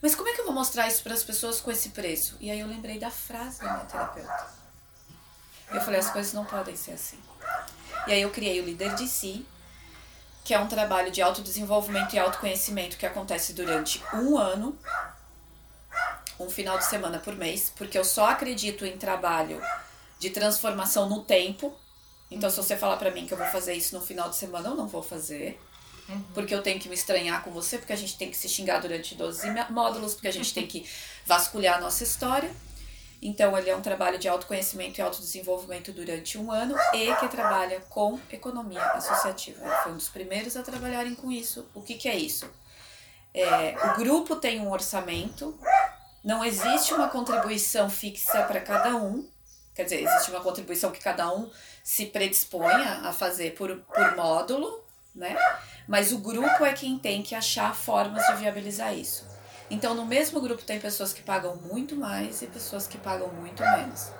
[0.00, 2.36] Mas como é que eu vou mostrar isso para as pessoas com esse preço?
[2.40, 4.46] E aí eu lembrei da frase da minha terapeuta.
[5.72, 7.18] Eu falei, as coisas não podem ser assim.
[8.06, 9.44] E aí eu criei o Líder de Si,
[10.44, 14.78] que é um trabalho de autodesenvolvimento e autoconhecimento que acontece durante um ano,
[16.38, 19.60] um final de semana por mês, porque eu só acredito em trabalho
[20.18, 21.74] de transformação no tempo.
[22.30, 24.68] Então, se você falar para mim que eu vou fazer isso no final de semana,
[24.68, 25.60] eu não vou fazer.
[26.08, 26.22] Uhum.
[26.34, 28.80] Porque eu tenho que me estranhar com você, porque a gente tem que se xingar
[28.80, 30.88] durante 12 módulos, porque a gente tem que
[31.26, 32.50] vasculhar a nossa história.
[33.20, 37.80] Então, ele é um trabalho de autoconhecimento e autodesenvolvimento durante um ano e que trabalha
[37.88, 39.64] com economia associativa.
[39.64, 41.68] Ele foi um dos primeiros a trabalharem com isso.
[41.74, 42.48] O que, que é isso?
[43.34, 45.58] É, o grupo tem um orçamento,
[46.28, 49.26] não existe uma contribuição fixa para cada um,
[49.74, 51.50] quer dizer, existe uma contribuição que cada um
[51.82, 55.34] se predisponha a fazer por, por módulo, né?
[55.88, 59.26] Mas o grupo é quem tem que achar formas de viabilizar isso.
[59.70, 63.62] Então, no mesmo grupo tem pessoas que pagam muito mais e pessoas que pagam muito
[63.62, 64.12] menos.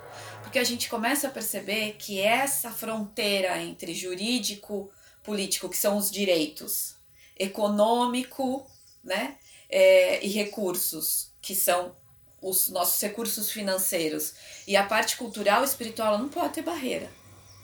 [0.43, 4.91] Porque a gente começa a perceber que essa fronteira entre jurídico,
[5.23, 6.95] político, que são os direitos,
[7.39, 8.67] econômico,
[9.05, 9.37] né,
[9.69, 11.97] é, e recursos, que são
[12.43, 14.35] os nossos recursos financeiros,
[14.67, 17.11] e a parte cultural e espiritual, ela não pode ter barreira.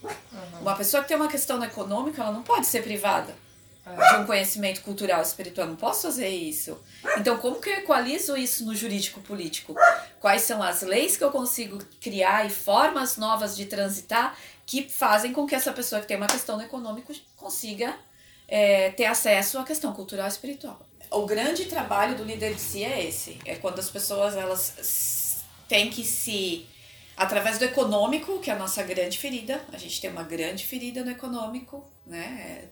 [0.02, 0.60] Uhum.
[0.62, 3.36] Uma pessoa que tem uma questão econômica, ela não pode ser privada
[3.84, 5.66] de um conhecimento cultural e espiritual.
[5.66, 6.82] Não posso fazer isso.
[7.18, 9.74] Então, como que eu equalizo isso no jurídico político?
[10.18, 15.34] Quais são as leis que eu consigo criar e formas novas de transitar que fazem
[15.34, 17.94] com que essa pessoa que tem uma questão econômica consiga
[18.48, 20.80] é, ter acesso à questão cultural e espiritual?
[21.14, 23.38] O grande trabalho do líder de si é esse.
[23.44, 26.66] É quando as pessoas elas têm que se
[27.16, 29.64] através do econômico, que é a nossa grande ferida.
[29.72, 32.68] A gente tem uma grande ferida no econômico, né?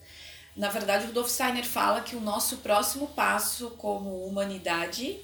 [0.57, 5.21] Na verdade, o Rudolf Steiner fala que o nosso próximo passo como humanidade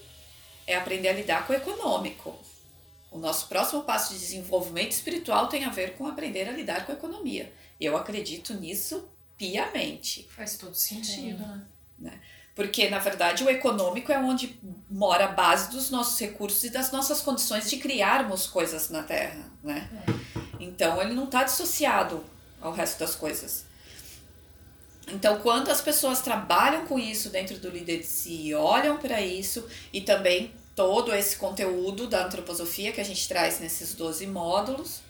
[0.65, 2.39] é aprender a lidar com o econômico.
[3.11, 6.93] O nosso próximo passo de desenvolvimento espiritual tem a ver com aprender a lidar com
[6.93, 7.53] a economia.
[7.81, 10.29] Eu acredito nisso piamente.
[10.31, 11.67] Faz todo sentido, né?
[11.99, 12.21] né?
[12.59, 14.59] Porque, na verdade, o econômico é onde
[14.91, 19.49] mora a base dos nossos recursos e das nossas condições de criarmos coisas na Terra,
[19.63, 19.89] né?
[20.09, 20.13] É.
[20.59, 22.25] Então, ele não está dissociado
[22.61, 23.65] ao resto das coisas.
[25.07, 29.65] Então, quando as pessoas trabalham com isso dentro do líder de si, olham para isso
[29.93, 35.01] e também todo esse conteúdo da antroposofia que a gente traz nesses 12 módulos,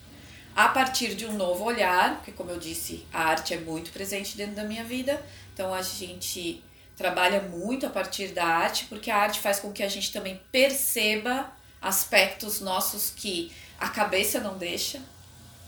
[0.55, 4.37] a partir de um novo olhar, porque como eu disse, a arte é muito presente
[4.37, 6.63] dentro da minha vida, então a gente
[6.99, 10.41] trabalha muito a partir da arte, porque a arte faz com que a gente também
[10.51, 15.01] perceba aspectos nossos que a cabeça não deixa,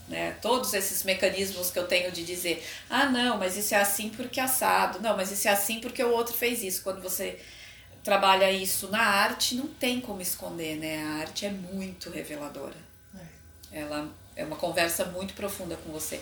[0.08, 0.36] né?
[0.42, 4.40] Todos esses mecanismos que eu tenho de dizer, ah, não, mas isso é assim porque
[4.40, 6.82] é assado, não, mas isso é assim porque o outro fez isso.
[6.82, 7.38] Quando você
[8.02, 11.00] trabalha isso na arte, não tem como esconder, né?
[11.04, 12.74] A arte é muito reveladora.
[13.72, 13.82] É.
[13.82, 16.20] Ela é uma conversa muito profunda com você.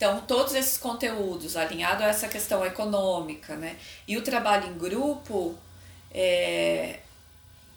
[0.00, 3.76] Então, todos esses conteúdos alinhados a essa questão econômica, né?
[4.08, 5.58] E o trabalho em grupo,
[6.10, 7.00] é,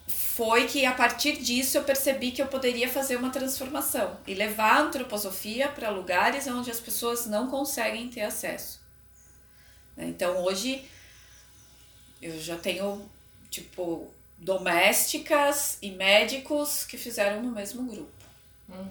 [0.08, 4.78] foi que a partir disso eu percebi que eu poderia fazer uma transformação e levar
[4.78, 8.80] a antroposofia para lugares onde as pessoas não conseguem ter acesso.
[9.98, 10.06] Né?
[10.08, 10.90] Então hoje
[12.22, 13.06] eu já tenho
[13.50, 18.24] tipo domésticas e médicos que fizeram no mesmo grupo.
[18.70, 18.90] Uhum.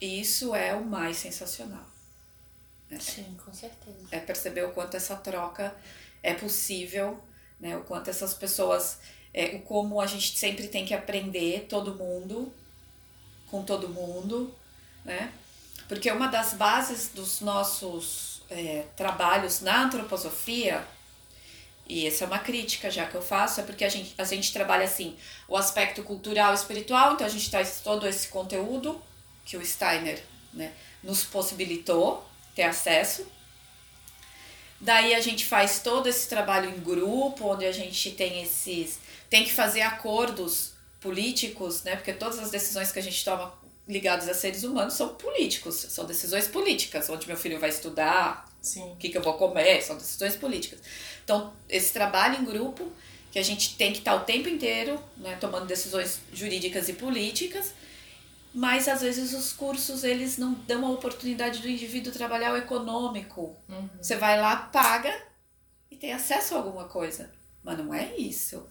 [0.00, 1.90] E isso é o mais sensacional.
[2.98, 4.08] Sim, com certeza.
[4.10, 5.74] É perceber o quanto essa troca
[6.22, 7.22] é possível,
[7.58, 7.76] né?
[7.76, 8.98] o quanto essas pessoas
[9.32, 12.52] é, como a gente sempre tem que aprender, todo mundo,
[13.50, 14.54] com todo mundo,
[15.04, 15.32] né?
[15.88, 20.84] Porque uma das bases dos nossos é, trabalhos na antroposofia,
[21.88, 24.52] e essa é uma crítica já que eu faço, é porque a gente, a gente
[24.52, 25.16] trabalha assim,
[25.48, 29.00] o aspecto cultural e espiritual, então a gente traz todo esse conteúdo
[29.44, 30.22] que o Steiner
[30.52, 30.72] né,
[31.02, 33.26] nos possibilitou ter acesso,
[34.80, 38.98] Daí a gente faz todo esse trabalho em grupo, onde a gente tem esses
[39.28, 41.94] tem que fazer acordos políticos, né?
[41.94, 43.54] Porque todas as decisões que a gente toma
[43.86, 48.92] ligadas a seres humanos são políticos, são decisões políticas, onde meu filho vai estudar, Sim.
[48.92, 50.80] o que, que eu vou comer, são decisões políticas.
[51.24, 52.90] Então, esse trabalho em grupo,
[53.30, 57.72] que a gente tem que estar o tempo inteiro né, tomando decisões jurídicas e políticas,
[58.52, 63.56] mas às vezes os cursos eles não dão a oportunidade do indivíduo trabalhar o econômico.
[63.68, 63.88] Uhum.
[64.00, 65.16] Você vai lá, paga
[65.90, 67.30] e tem acesso a alguma coisa.
[67.62, 68.66] Mas não é isso.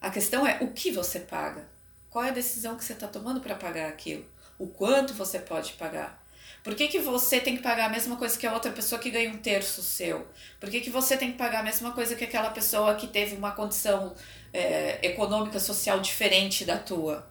[0.00, 1.68] A questão é o que você paga.
[2.10, 4.24] Qual é a decisão que você está tomando para pagar aquilo?
[4.58, 6.26] O quanto você pode pagar?
[6.62, 9.10] Por que, que você tem que pagar a mesma coisa que a outra pessoa que
[9.10, 10.26] ganha um terço seu?
[10.58, 13.36] Por que, que você tem que pagar a mesma coisa que aquela pessoa que teve
[13.36, 14.14] uma condição
[14.52, 17.26] é, econômica, social diferente da tua?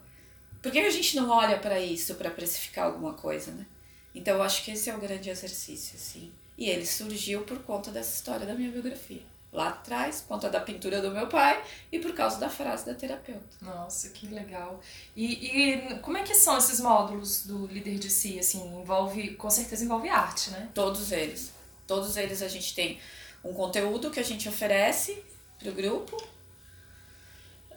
[0.68, 3.66] Por que, a gente não olha para isso para precificar alguma coisa, né?
[4.14, 6.30] Então eu acho que esse é o grande exercício, assim.
[6.58, 10.60] E ele surgiu por conta dessa história da minha biografia lá atrás, por conta da
[10.60, 13.48] pintura do meu pai e por causa da frase da terapeuta.
[13.62, 14.82] Nossa, que legal.
[15.16, 18.38] E, e como é que são esses módulos do líder de si?
[18.38, 20.70] Assim, envolve, com certeza envolve arte, né?
[20.74, 21.54] Todos eles.
[21.88, 23.00] Todos eles a gente tem
[23.42, 25.24] um conteúdo que a gente oferece
[25.58, 26.22] para o grupo,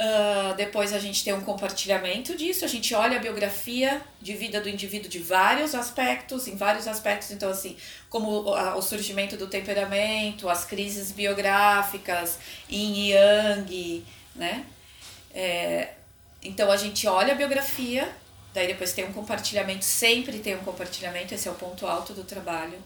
[0.00, 4.58] Uh, depois a gente tem um compartilhamento disso, a gente olha a biografia de vida
[4.58, 7.76] do indivíduo de vários aspectos, em vários aspectos, então assim,
[8.08, 12.38] como o, surgimento do temperamento, as crises biográficas,
[12.70, 14.64] yin e yang, né?
[15.34, 15.90] É,
[16.42, 18.10] então a gente olha a biografia,
[18.54, 22.24] daí depois tem um compartilhamento, sempre tem um compartilhamento, esse é o ponto alto do
[22.24, 22.78] trabalho.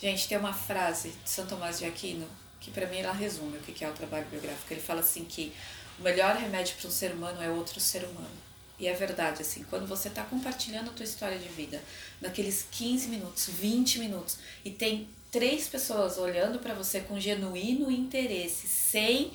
[0.00, 2.26] Gente, tem uma frase de São Tomás de Aquino,
[2.58, 4.72] que para mim ela resume o que é o trabalho biográfico.
[4.72, 5.52] Ele fala assim que
[5.98, 8.44] o melhor remédio para um ser humano é outro ser humano.
[8.78, 11.80] E é verdade, assim, quando você está compartilhando a tua história de vida,
[12.20, 18.66] naqueles 15 minutos, 20 minutos, e tem três pessoas olhando para você com genuíno interesse,
[18.66, 19.32] sem,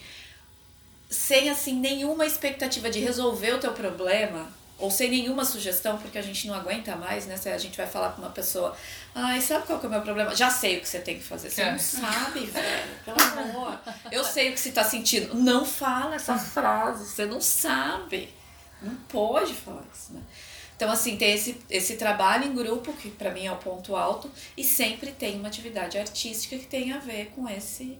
[1.09, 6.21] sem assim, nenhuma expectativa de resolver o teu problema, ou sem nenhuma sugestão, porque a
[6.21, 7.35] gente não aguenta mais, né?
[7.35, 8.75] Se a gente vai falar para uma pessoa,
[9.13, 10.33] ai, sabe qual que é o meu problema?
[10.33, 11.49] Já sei o que você tem que fazer.
[11.49, 11.71] Você é.
[11.71, 13.79] não sabe, velho, pelo amor.
[14.11, 15.35] Eu sei o que você tá sentindo.
[15.35, 18.33] Não fala essa frase, você não sabe.
[18.81, 20.21] Não pode falar isso, né?
[20.77, 24.31] Então, assim, tem esse, esse trabalho em grupo, que para mim é o ponto alto,
[24.55, 27.99] e sempre tem uma atividade artística que tem a ver com esse.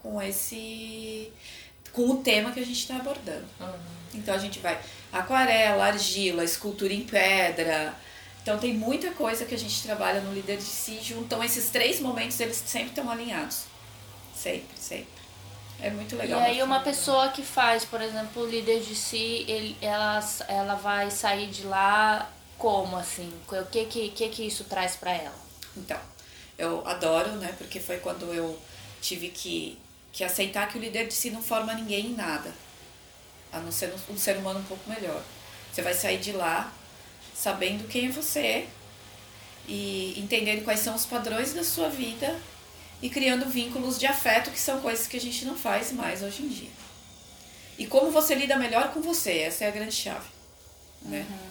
[0.00, 1.32] com esse.
[1.92, 3.44] com o tema que a gente está abordando.
[3.58, 3.96] Uhum.
[4.14, 4.80] Então a gente vai
[5.18, 7.94] aquarela, argila, escultura em pedra.
[8.42, 11.00] Então tem muita coisa que a gente trabalha no líder de si.
[11.10, 13.64] Então esses três momentos eles sempre estão alinhados.
[14.34, 15.16] Sempre, sempre.
[15.80, 16.40] É muito legal.
[16.40, 20.74] E aí uma pessoa que faz, por exemplo, o líder de si, ele, ela, ela
[20.74, 23.32] vai sair de lá como assim?
[23.48, 25.34] O que que, que, que isso traz para ela?
[25.76, 25.98] Então,
[26.56, 27.54] eu adoro, né?
[27.58, 28.58] Porque foi quando eu
[29.02, 29.78] tive que,
[30.12, 32.65] que aceitar que o líder de si não forma ninguém em nada
[33.52, 35.22] a não ser um ser humano um pouco melhor.
[35.72, 36.72] Você vai sair de lá
[37.34, 38.66] sabendo quem é você
[39.68, 42.38] e entendendo quais são os padrões da sua vida
[43.02, 46.42] e criando vínculos de afeto, que são coisas que a gente não faz mais hoje
[46.42, 46.70] em dia.
[47.78, 50.26] E como você lida melhor com você, essa é a grande chave.
[51.02, 51.26] Né?
[51.28, 51.48] Uhum.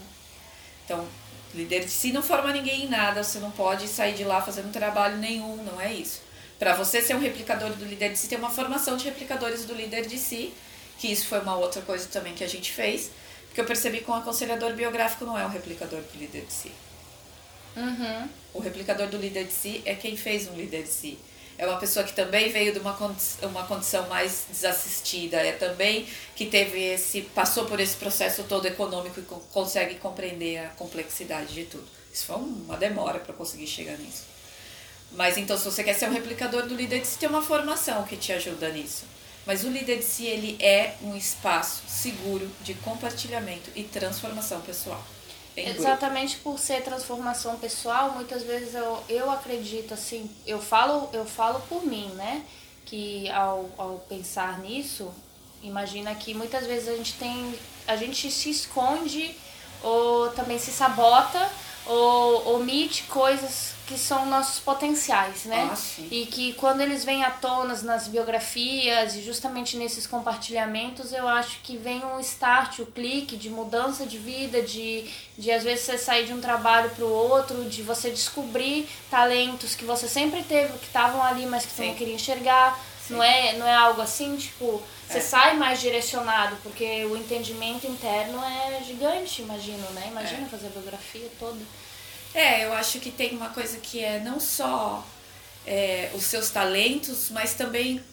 [0.84, 1.08] Então,
[1.54, 4.72] líder de si não forma ninguém em nada, você não pode sair de lá fazendo
[4.72, 6.22] trabalho nenhum, não é isso.
[6.58, 9.76] Para você ser um replicador do líder de si, tem uma formação de replicadores do
[9.76, 10.54] líder de si
[10.98, 13.12] que isso foi uma outra coisa também que a gente fez,
[13.48, 16.72] porque eu percebi que um aconselhador biográfico não é um replicador do líder de si.
[17.76, 18.30] Uhum.
[18.54, 21.18] O replicador do líder de si é quem fez um líder de si.
[21.58, 26.06] É uma pessoa que também veio de uma, condição, uma condição mais desassistida, é também
[26.36, 31.64] que teve esse passou por esse processo todo econômico e consegue compreender a complexidade de
[31.64, 31.88] tudo.
[32.14, 34.24] Isso foi uma demora para conseguir chegar nisso.
[35.14, 38.04] Mas então, se você quer ser um replicador do líder de si, tem uma formação
[38.04, 39.06] que te ajuda nisso.
[39.46, 45.04] Mas o líder de si ele é um espaço seguro de compartilhamento e transformação pessoal.
[45.56, 51.62] Exatamente por ser transformação pessoal, muitas vezes eu, eu acredito assim, eu falo, eu falo
[51.70, 52.44] por mim, né?
[52.86, 55.14] Que ao, ao pensar nisso,
[55.64, 57.58] imagina que muitas vezes a gente tem.
[57.88, 59.36] A gente se esconde
[59.82, 61.50] ou também se sabota
[61.86, 65.70] ou omite coisas que são nossos potenciais, né?
[65.72, 71.28] Ah, e que quando eles vêm à tona nas biografias e justamente nesses compartilhamentos, eu
[71.28, 75.06] acho que vem um start, o um clique de mudança de vida, de,
[75.38, 79.76] de às vezes você sair de um trabalho para o outro, de você descobrir talentos
[79.76, 81.76] que você sempre teve, que estavam ali, mas que Sim.
[81.76, 82.80] você não queria enxergar.
[83.08, 85.22] Não é, não é algo assim, tipo, você é.
[85.22, 90.08] sai mais direcionado, porque o entendimento interno é gigante, imagino, né?
[90.08, 90.50] Imagina é.
[90.50, 91.60] fazer a biografia toda.
[92.36, 95.08] É, eu acho que tem uma coisa que é não só
[95.66, 98.04] é, os seus talentos, mas também,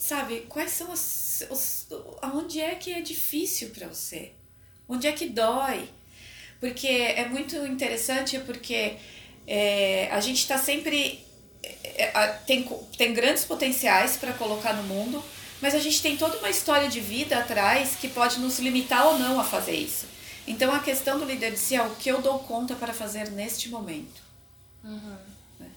[0.00, 1.86] sabe, quais são os, os
[2.22, 4.32] aonde é que é difícil para você?
[4.88, 5.90] Onde é que dói?
[6.58, 8.96] Porque é muito interessante porque
[9.46, 11.22] é, a gente está sempre
[11.96, 12.66] é, tem,
[12.96, 15.22] tem grandes potenciais para colocar no mundo,
[15.60, 19.18] mas a gente tem toda uma história de vida atrás que pode nos limitar ou
[19.18, 20.06] não a fazer isso.
[20.46, 23.30] Então a questão do líder de si é o que eu dou conta para fazer
[23.30, 24.22] neste momento.
[24.82, 25.16] Uhum.
[25.58, 25.70] Né?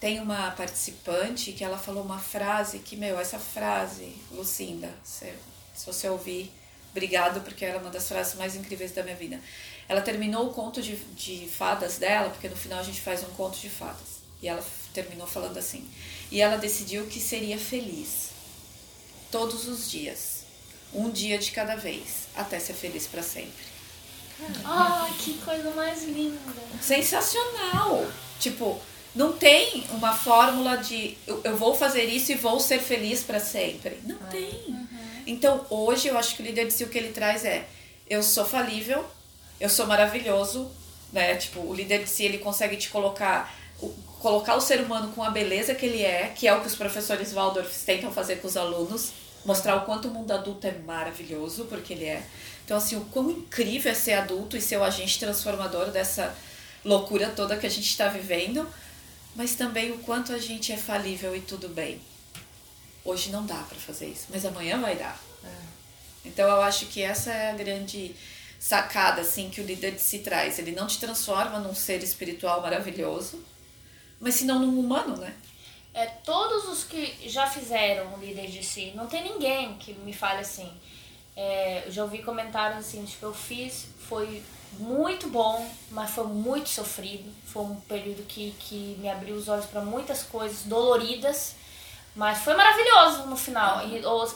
[0.00, 5.32] Tem uma participante que ela falou uma frase que, meu, essa frase, Lucinda, se,
[5.74, 6.52] se você ouvir,
[6.92, 9.40] Obrigado, porque ela é uma das frases mais incríveis da minha vida.
[9.88, 13.30] Ela terminou o conto de, de fadas dela, porque no final a gente faz um
[13.30, 14.20] conto de fadas.
[14.42, 15.88] E ela terminou falando assim.
[16.30, 18.30] E ela decidiu que seria feliz
[19.30, 20.42] todos os dias,
[20.92, 23.71] um dia de cada vez, até ser feliz para sempre.
[24.64, 26.38] Ai, oh, que coisa mais linda!
[26.80, 28.06] Sensacional!
[28.38, 28.80] Tipo,
[29.14, 34.00] não tem uma fórmula de eu vou fazer isso e vou ser feliz para sempre.
[34.04, 34.64] Não ah, tem.
[34.68, 34.88] Uhum.
[35.26, 37.66] Então, hoje eu acho que o líder de si o que ele traz é
[38.08, 39.04] eu sou falível,
[39.60, 40.70] eu sou maravilhoso,
[41.12, 41.36] né?
[41.36, 43.54] Tipo, o líder de si ele consegue te colocar
[44.20, 46.76] colocar o ser humano com a beleza que ele é, que é o que os
[46.76, 49.10] professores Waldorf tentam fazer com os alunos,
[49.44, 52.22] mostrar o quanto o mundo adulto é maravilhoso, porque ele é.
[52.64, 56.34] Então, assim, o quão incrível é ser adulto e ser o agente transformador dessa
[56.84, 58.68] loucura toda que a gente está vivendo,
[59.34, 62.00] mas também o quanto a gente é falível e tudo bem.
[63.04, 65.20] Hoje não dá para fazer isso, mas amanhã vai dar.
[65.44, 65.48] É.
[66.24, 68.14] Então, eu acho que essa é a grande
[68.62, 70.56] sacada assim que o líder se traz.
[70.58, 73.44] Ele não te transforma num ser espiritual maravilhoso,
[74.20, 75.34] mas senão num humano, né?
[75.92, 80.12] É, todos os que já fizeram o líder de si, não tem ninguém que me
[80.12, 80.72] fale assim.
[81.36, 84.42] É, eu já ouvi comentários assim, tipo, eu fiz, foi
[84.78, 87.30] muito bom, mas foi muito sofrido.
[87.46, 91.54] Foi um período que, que me abriu os olhos para muitas coisas doloridas,
[92.14, 93.86] mas foi maravilhoso no final.
[93.86, 94.26] E, ou,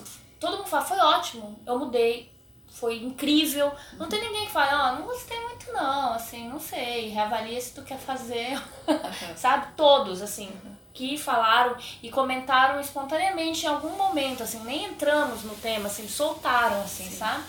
[0.41, 2.31] todo mundo fala, foi ótimo, eu mudei,
[2.69, 3.73] foi incrível.
[3.95, 7.61] Não tem ninguém que fale, ó, oh, não gostei muito não, assim, não sei, reavalia
[7.61, 8.61] se tu quer fazer,
[9.37, 9.75] sabe?
[9.77, 10.51] Todos, assim,
[10.97, 16.83] que falaram e comentaram espontaneamente em algum momento, assim, nem entramos no tema, assim, soltaram,
[16.83, 17.17] assim, Sim.
[17.19, 17.45] sabe?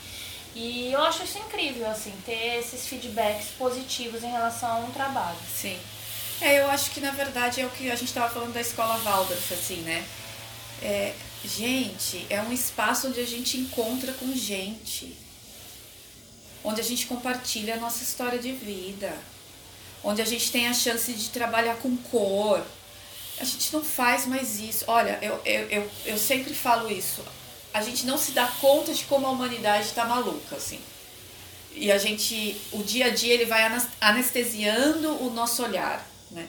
[0.54, 5.38] E eu acho isso incrível, assim, ter esses feedbacks positivos em relação a um trabalho.
[5.56, 5.80] Sim.
[6.41, 8.98] É, eu acho que na verdade é o que a gente estava falando da escola
[9.00, 10.06] Waldorf, assim, né?
[10.84, 15.16] É, Gente, é um espaço onde a gente encontra com gente,
[16.64, 19.16] onde a gente compartilha a nossa história de vida,
[20.04, 22.66] onde a gente tem a chance de trabalhar com cor.
[23.40, 24.86] A gente não faz mais isso.
[24.88, 27.24] Olha, eu, eu, eu, eu sempre falo isso.
[27.74, 30.80] A gente não se dá conta de como a humanidade está maluca, assim.
[31.74, 33.64] E a gente, o dia a dia, ele vai
[34.02, 36.48] anestesiando o nosso olhar, né?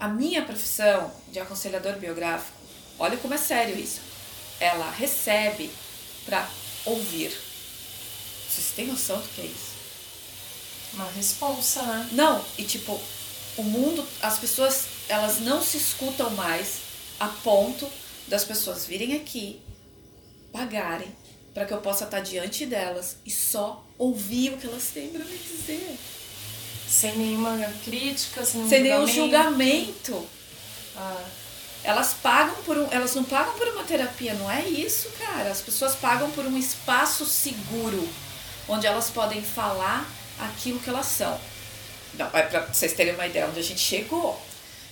[0.00, 2.56] A minha profissão de aconselhador biográfico,
[2.98, 4.00] olha como é sério isso
[4.60, 5.70] ela recebe
[6.24, 6.48] para
[6.84, 7.36] ouvir.
[8.48, 9.76] Vocês têm noção do que é isso?
[10.94, 12.08] Uma responsa, né?
[12.12, 13.00] Não, e tipo,
[13.56, 16.80] o mundo, as pessoas, elas não se escutam mais
[17.18, 17.88] a ponto
[18.26, 19.60] das pessoas virem aqui,
[20.52, 21.14] pagarem,
[21.54, 25.24] para que eu possa estar diante delas e só ouvir o que elas têm para
[25.24, 25.98] me dizer.
[26.88, 29.56] Sem nenhuma crítica, sem nenhum sem julgamento.
[29.56, 30.26] nenhum julgamento.
[30.96, 31.24] Ah.
[31.82, 35.50] Elas pagam por um, elas não pagam por uma terapia, não é isso, cara.
[35.50, 38.08] As pessoas pagam por um espaço seguro
[38.68, 40.04] onde elas podem falar
[40.38, 41.40] aquilo que elas são.
[42.14, 44.40] Não, é para vocês terem uma ideia onde a gente chegou.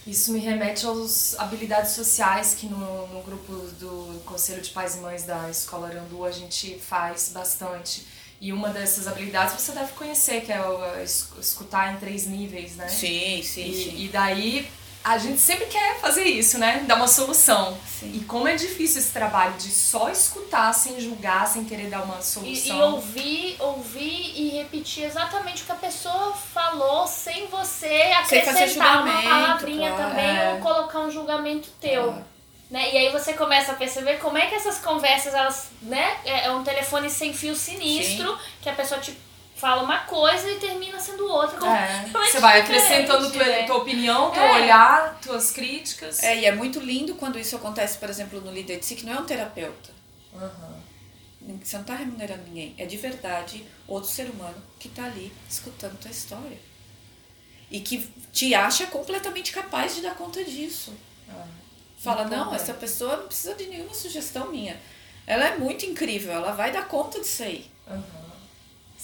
[0.07, 4.98] Isso me remete às habilidades sociais que no, no grupo do Conselho de Pais e
[4.98, 8.07] Mães da Escola Arandu a gente faz bastante.
[8.40, 12.88] E uma dessas habilidades você deve conhecer, que é escutar em três níveis, né?
[12.88, 13.70] Sim, sim.
[13.70, 14.05] E, sim.
[14.05, 14.68] e daí
[15.05, 16.82] a gente sempre quer fazer isso, né?
[16.88, 17.76] Dar uma solução.
[17.86, 18.11] Sim.
[18.14, 22.22] E como é difícil esse trabalho de só escutar sem julgar, sem querer dar uma
[22.22, 22.74] solução.
[22.74, 29.02] E, e, ouvir, ouvir e repetir exatamente o que a pessoa falou sem você acrescentar
[29.02, 30.09] uma palavrinha claro.
[30.09, 30.55] também é.
[30.55, 32.05] ou colocar um julgamento teu.
[32.05, 32.24] Claro.
[32.70, 32.94] Né?
[32.94, 36.16] E aí você começa a perceber como é que essas conversas, elas, né?
[36.24, 38.38] É, é um telefone sem fio sinistro, Sim.
[38.62, 39.12] que a pessoa te
[39.55, 41.55] fala uma coisa e termina sendo outra.
[41.74, 42.05] É.
[42.09, 43.64] Você vai acrescentando tua, né?
[43.64, 44.62] tua opinião, teu é.
[44.62, 46.22] olhar, tuas críticas.
[46.22, 49.05] É, e é muito lindo quando isso acontece, por exemplo, no líder de si, que
[49.05, 49.90] não é um terapeuta.
[50.32, 51.59] Uhum.
[51.62, 52.74] Você não está remunerando ninguém.
[52.78, 56.59] É de verdade outro ser humano que está ali escutando tua história.
[57.70, 60.92] E que te acha completamente capaz de dar conta disso.
[61.28, 61.44] Uhum.
[61.98, 64.80] Fala, não, não essa pessoa não precisa de nenhuma sugestão minha.
[65.26, 67.66] Ela é muito incrível, ela vai dar conta disso aí.
[67.88, 68.24] Uhum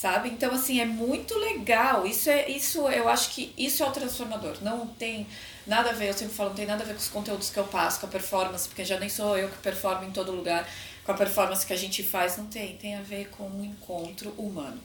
[0.01, 0.31] sabe?
[0.31, 2.07] Então, assim, é muito legal.
[2.07, 4.57] Isso é isso, eu acho que isso é o transformador.
[4.63, 5.27] Não tem
[5.67, 7.59] nada a ver, eu sempre falo, não tem nada a ver com os conteúdos que
[7.59, 10.67] eu passo, com a performance, porque já nem sou eu que performo em todo lugar,
[11.05, 12.79] com a performance que a gente faz, não tem.
[12.79, 14.81] Tem a ver com um encontro humano.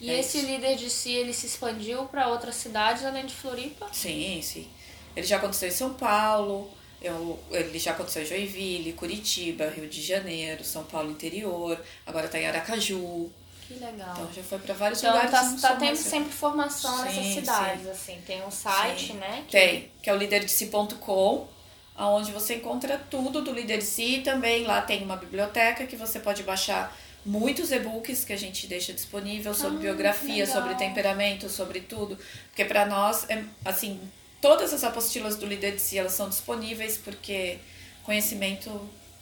[0.00, 0.46] E é esse isso.
[0.48, 3.86] líder de si, ele se expandiu para outras cidades além de Floripa?
[3.92, 4.68] Sim, sim.
[5.14, 6.68] Ele já aconteceu em São Paulo,
[7.00, 12.40] eu, ele já aconteceu em Joinville, Curitiba, Rio de Janeiro, São Paulo interior, agora está
[12.40, 13.30] em Aracaju.
[13.66, 14.12] Que legal.
[14.12, 15.60] Então já foi para vários então, lugares.
[15.60, 17.90] Tá, tá tendo sempre formação sim, nessas cidades, sim.
[17.90, 18.22] assim.
[18.26, 19.12] Tem um site, sim.
[19.14, 19.44] né?
[19.48, 19.52] Que...
[19.52, 21.48] Tem, que é o liderdeci.com,
[21.96, 24.20] onde você encontra tudo do Líder Si.
[24.24, 26.94] Também lá tem uma biblioteca que você pode baixar
[27.24, 32.18] muitos e-books que a gente deixa disponível sobre ah, biografia, sobre temperamento, sobre tudo.
[32.48, 33.98] Porque para nós, é, assim,
[34.42, 37.58] todas as apostilas do líder de si, elas são disponíveis porque
[38.02, 38.70] conhecimento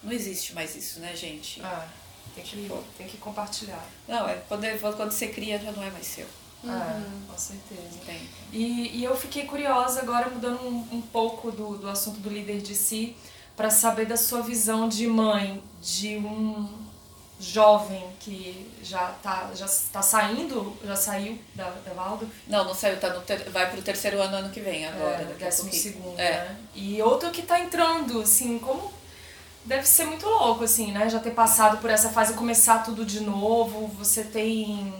[0.02, 1.62] não existe mais isso, né, gente?
[1.62, 1.86] Ah,
[2.34, 3.84] tem que, tem que compartilhar.
[4.08, 4.64] Não, é quando,
[4.96, 6.26] quando você cria já não é mais seu.
[6.64, 6.70] Uhum.
[6.70, 7.98] Ah, com certeza.
[8.06, 8.20] Tem.
[8.52, 12.60] E, e eu fiquei curiosa agora, mudando um, um pouco do, do assunto do líder
[12.60, 13.16] de si,
[13.56, 16.82] para saber da sua visão de mãe, de um
[17.40, 22.32] jovem que já tá, já tá saindo, já saiu da, da Waldorf?
[22.46, 25.22] Não, não saiu, tá no ter, vai pro terceiro ano ano que vem agora.
[25.22, 26.30] É, décimo segundo, é.
[26.30, 26.56] né?
[26.74, 28.92] E outro que tá entrando, assim, como
[29.64, 31.08] deve ser muito louco, assim, né?
[31.08, 34.92] Já ter passado por essa fase, começar tudo de novo, você tem...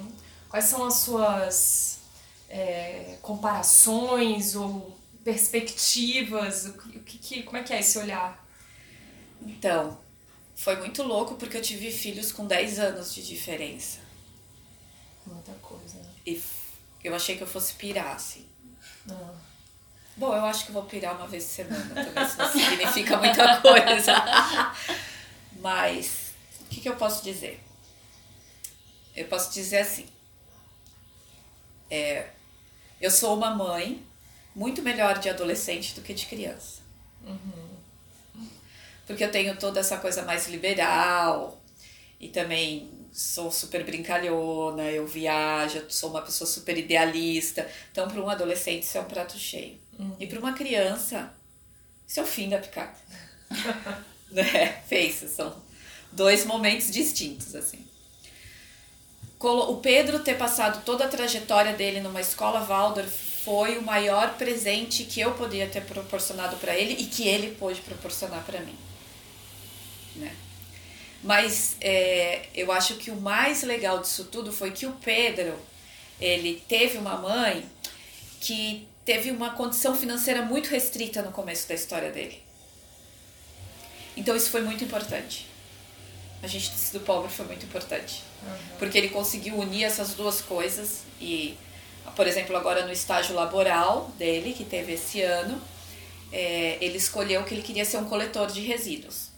[0.48, 2.00] Quais são as suas
[2.48, 6.66] é, comparações ou perspectivas?
[6.66, 8.46] O que, que, como é que é esse olhar?
[9.40, 9.98] Então,
[10.54, 14.00] foi muito louco porque eu tive filhos com 10 anos de diferença.
[15.26, 15.98] Muita coisa.
[15.98, 16.10] Né?
[16.26, 16.42] E
[17.02, 18.46] eu achei que eu fosse pirar, assim.
[19.10, 19.34] Ah.
[20.16, 23.60] Bom, eu acho que vou pirar uma vez por semana também, isso não significa muita
[23.60, 24.14] coisa.
[25.60, 27.62] Mas, o que, que eu posso dizer?
[29.16, 30.06] Eu posso dizer assim.
[31.90, 32.28] É,
[33.00, 34.04] eu sou uma mãe
[34.54, 36.80] muito melhor de adolescente do que de criança.
[37.24, 37.72] Uhum
[39.06, 41.60] porque eu tenho toda essa coisa mais liberal
[42.20, 47.68] e também sou super brincalhona, eu viajo, sou uma pessoa super idealista.
[47.90, 49.78] Então, para um adolescente, isso é um prato cheio.
[50.02, 50.16] Uhum.
[50.18, 51.32] E para uma criança,
[52.06, 52.94] isso é o fim da picada.
[54.30, 54.82] né?
[54.88, 55.54] Fez, são
[56.10, 57.84] dois momentos distintos, assim.
[59.38, 63.10] O Pedro ter passado toda a trajetória dele numa escola Waldorf
[63.44, 67.80] foi o maior presente que eu podia ter proporcionado para ele e que ele pôde
[67.80, 68.78] proporcionar para mim
[70.16, 70.34] né?
[71.22, 75.58] Mas é, eu acho que o mais legal disso tudo foi que o Pedro,
[76.20, 77.64] ele teve uma mãe
[78.40, 82.42] que teve uma condição financeira muito restrita no começo da história dele.
[84.16, 85.46] Então isso foi muito importante.
[86.42, 88.22] A gente ter sido pobre foi muito importante.
[88.42, 88.76] Uhum.
[88.78, 91.56] Porque ele conseguiu unir essas duas coisas e,
[92.16, 95.60] por exemplo, agora no estágio laboral dele, que teve esse ano,
[96.32, 99.30] é, ele escolheu que ele queria ser um coletor de resíduos.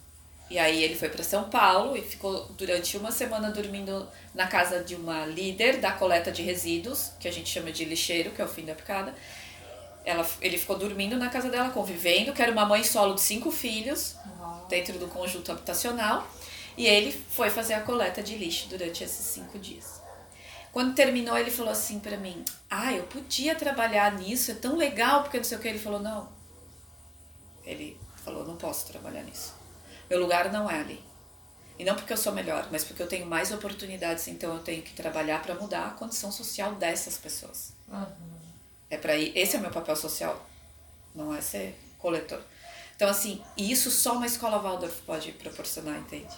[0.50, 4.84] E aí ele foi para São Paulo e ficou durante uma semana dormindo na casa
[4.84, 8.44] de uma líder da coleta de resíduos, que a gente chama de lixeiro, que é
[8.44, 9.14] o fim da picada.
[10.04, 13.50] Ela, ele ficou dormindo na casa dela, convivendo, que era uma mãe solo de cinco
[13.50, 14.66] filhos, Uau.
[14.68, 16.26] dentro do conjunto habitacional.
[16.76, 20.02] E ele foi fazer a coleta de lixo durante esses cinco dias.
[20.72, 25.22] Quando terminou, ele falou assim para mim: Ah, eu podia trabalhar nisso, é tão legal,
[25.22, 25.68] porque não sei o que.
[25.68, 26.28] Ele falou: Não.
[27.64, 29.64] Ele falou: Não posso trabalhar nisso
[30.08, 31.02] meu lugar não é ali.
[31.78, 34.82] E não porque eu sou melhor, mas porque eu tenho mais oportunidades, então eu tenho
[34.82, 37.72] que trabalhar para mudar a condição social dessas pessoas.
[37.88, 38.33] Uhum.
[38.90, 40.46] É para ir, esse é o meu papel social,
[41.14, 42.40] não é ser coletor.
[42.96, 46.34] Então assim, isso só uma escola Waldorf pode proporcionar, entende?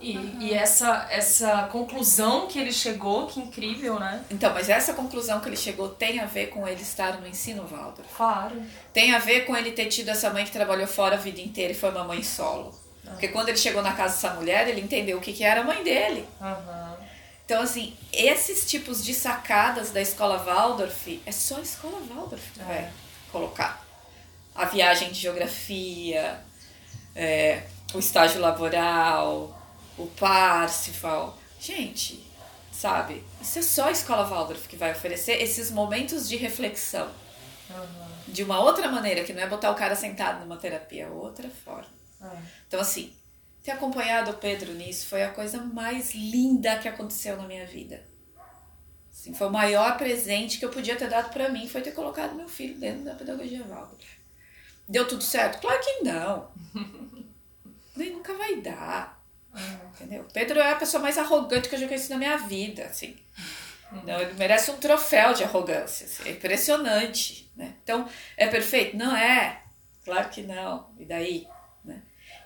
[0.00, 0.40] E, uhum.
[0.40, 4.24] e essa, essa conclusão que ele chegou, que incrível, né?
[4.30, 7.66] Então, mas essa conclusão que ele chegou tem a ver com ele estar no ensino
[7.66, 8.08] Waldorf.
[8.16, 8.62] Claro.
[8.92, 11.72] Tem a ver com ele ter tido essa mãe que trabalhou fora a vida inteira
[11.72, 12.72] e foi uma mãe solo.
[13.04, 15.64] Porque quando ele chegou na casa dessa mulher, ele entendeu o que, que era a
[15.64, 16.28] mãe dele.
[16.40, 16.97] Uhum.
[17.48, 22.60] Então, assim, esses tipos de sacadas da escola Waldorf, é só a escola Waldorf que
[22.60, 22.62] é.
[22.62, 22.92] vai
[23.32, 23.82] colocar.
[24.54, 26.44] A viagem de geografia,
[27.16, 27.62] é,
[27.94, 29.58] o estágio laboral,
[29.96, 31.38] o Parsifal.
[31.58, 32.22] Gente,
[32.70, 33.24] sabe?
[33.40, 37.08] Isso é só a escola Waldorf que vai oferecer esses momentos de reflexão.
[37.70, 38.08] Uhum.
[38.30, 41.48] De uma outra maneira, que não é botar o cara sentado numa terapia, é outra
[41.64, 41.88] forma.
[42.20, 42.36] É.
[42.66, 43.10] Então, assim,
[43.68, 48.02] ter acompanhado o Pedro nisso foi a coisa mais linda que aconteceu na minha vida.
[49.12, 52.34] Assim, foi o maior presente que eu podia ter dado para mim, foi ter colocado
[52.34, 54.18] meu filho dentro da pedagogia Waldorf.
[54.88, 55.60] Deu tudo certo?
[55.60, 56.50] Claro que não.
[57.94, 59.22] Nem nunca vai dar.
[59.54, 60.02] É.
[60.02, 60.24] Entendeu?
[60.32, 63.18] Pedro é a pessoa mais arrogante que eu já conheci na minha vida, assim.
[64.04, 66.06] Não, ele merece um troféu de arrogância.
[66.06, 67.74] Assim, é impressionante, né?
[67.82, 68.96] Então, é perfeito?
[68.96, 69.62] Não é.
[70.04, 70.88] Claro que não.
[70.98, 71.46] E daí?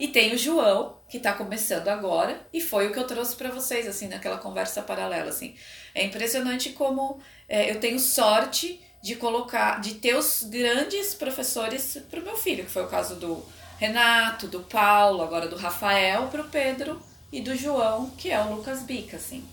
[0.03, 3.51] E tem o João, que está começando agora, e foi o que eu trouxe para
[3.51, 5.55] vocês, assim, naquela conversa paralela, assim.
[5.95, 12.19] É impressionante como é, eu tenho sorte de colocar, de ter os grandes professores para
[12.19, 13.45] o meu filho, que foi o caso do
[13.79, 18.55] Renato, do Paulo, agora do Rafael, para o Pedro e do João, que é o
[18.55, 19.47] Lucas Bica, assim.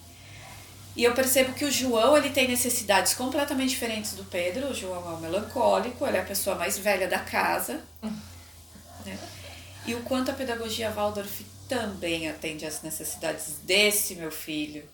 [0.95, 4.67] E eu percebo que o João ele tem necessidades completamente diferentes do Pedro.
[4.67, 7.81] O João é o melancólico, ele é a pessoa mais velha da casa.
[9.05, 9.17] Né?
[9.89, 14.87] E o quanto a pedagogia Waldorf também atende às necessidades desse meu filho,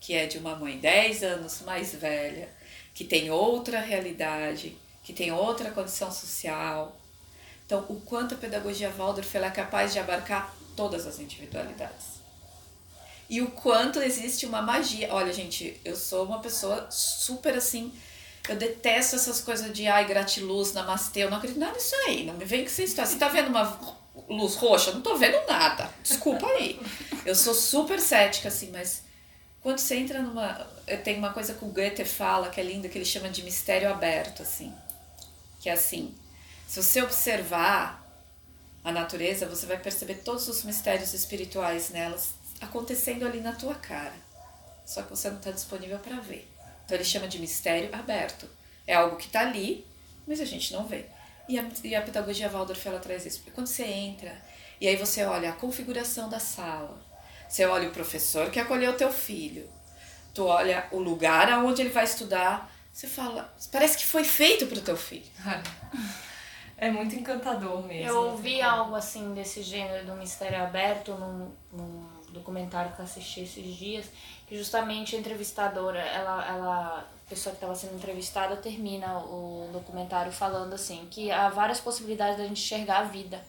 [0.00, 2.48] que é de uma mãe 10 anos mais velha,
[2.94, 4.74] que tem outra realidade,
[5.04, 6.98] que tem outra condição social.
[7.66, 12.18] Então, o quanto a pedagogia Waldorf é capaz de abarcar todas as individualidades.
[13.28, 15.12] E o quanto existe uma magia.
[15.12, 17.92] Olha, gente, eu sou uma pessoa super assim.
[18.48, 21.24] Eu detesto essas coisas de ai, gratiluz, namastê.
[21.24, 22.24] Eu não acredito nada nisso aí.
[22.24, 23.04] Não me vem que você está.
[23.04, 23.98] Você está vendo uma
[24.28, 24.90] luz roxa?
[24.90, 25.90] Não estou vendo nada.
[26.02, 26.80] Desculpa aí.
[27.24, 29.02] Eu sou super cética, assim, mas
[29.60, 30.54] quando você entra numa.
[31.04, 33.90] Tem uma coisa que o Goethe fala que é linda, que ele chama de mistério
[33.90, 34.72] aberto, assim.
[35.60, 36.14] Que é assim:
[36.66, 38.06] se você observar
[38.84, 44.14] a natureza, você vai perceber todos os mistérios espirituais nelas acontecendo ali na tua cara.
[44.86, 46.48] Só que você não está disponível para ver.
[46.84, 48.48] Então ele chama de mistério aberto.
[48.86, 49.86] É algo que está ali,
[50.26, 51.04] mas a gente não vê.
[51.48, 53.38] E a, e a pedagogia Waldorf ela traz isso.
[53.38, 54.36] Porque quando você entra
[54.80, 57.00] e aí você olha a configuração da sala,
[57.48, 59.68] você olha o professor que acolheu o teu filho,
[60.34, 64.78] tu olha o lugar aonde ele vai estudar, você fala, parece que foi feito para
[64.78, 65.26] o teu filho.
[66.80, 68.08] É muito encantador mesmo.
[68.08, 73.40] Eu vi algo assim desse gênero do mistério aberto num, num documentário que eu assisti
[73.40, 74.06] esses dias,
[74.46, 80.32] que justamente a entrevistadora, ela, ela a pessoa que estava sendo entrevistada termina o documentário
[80.32, 83.42] falando assim que há várias possibilidades da gente enxergar a vida,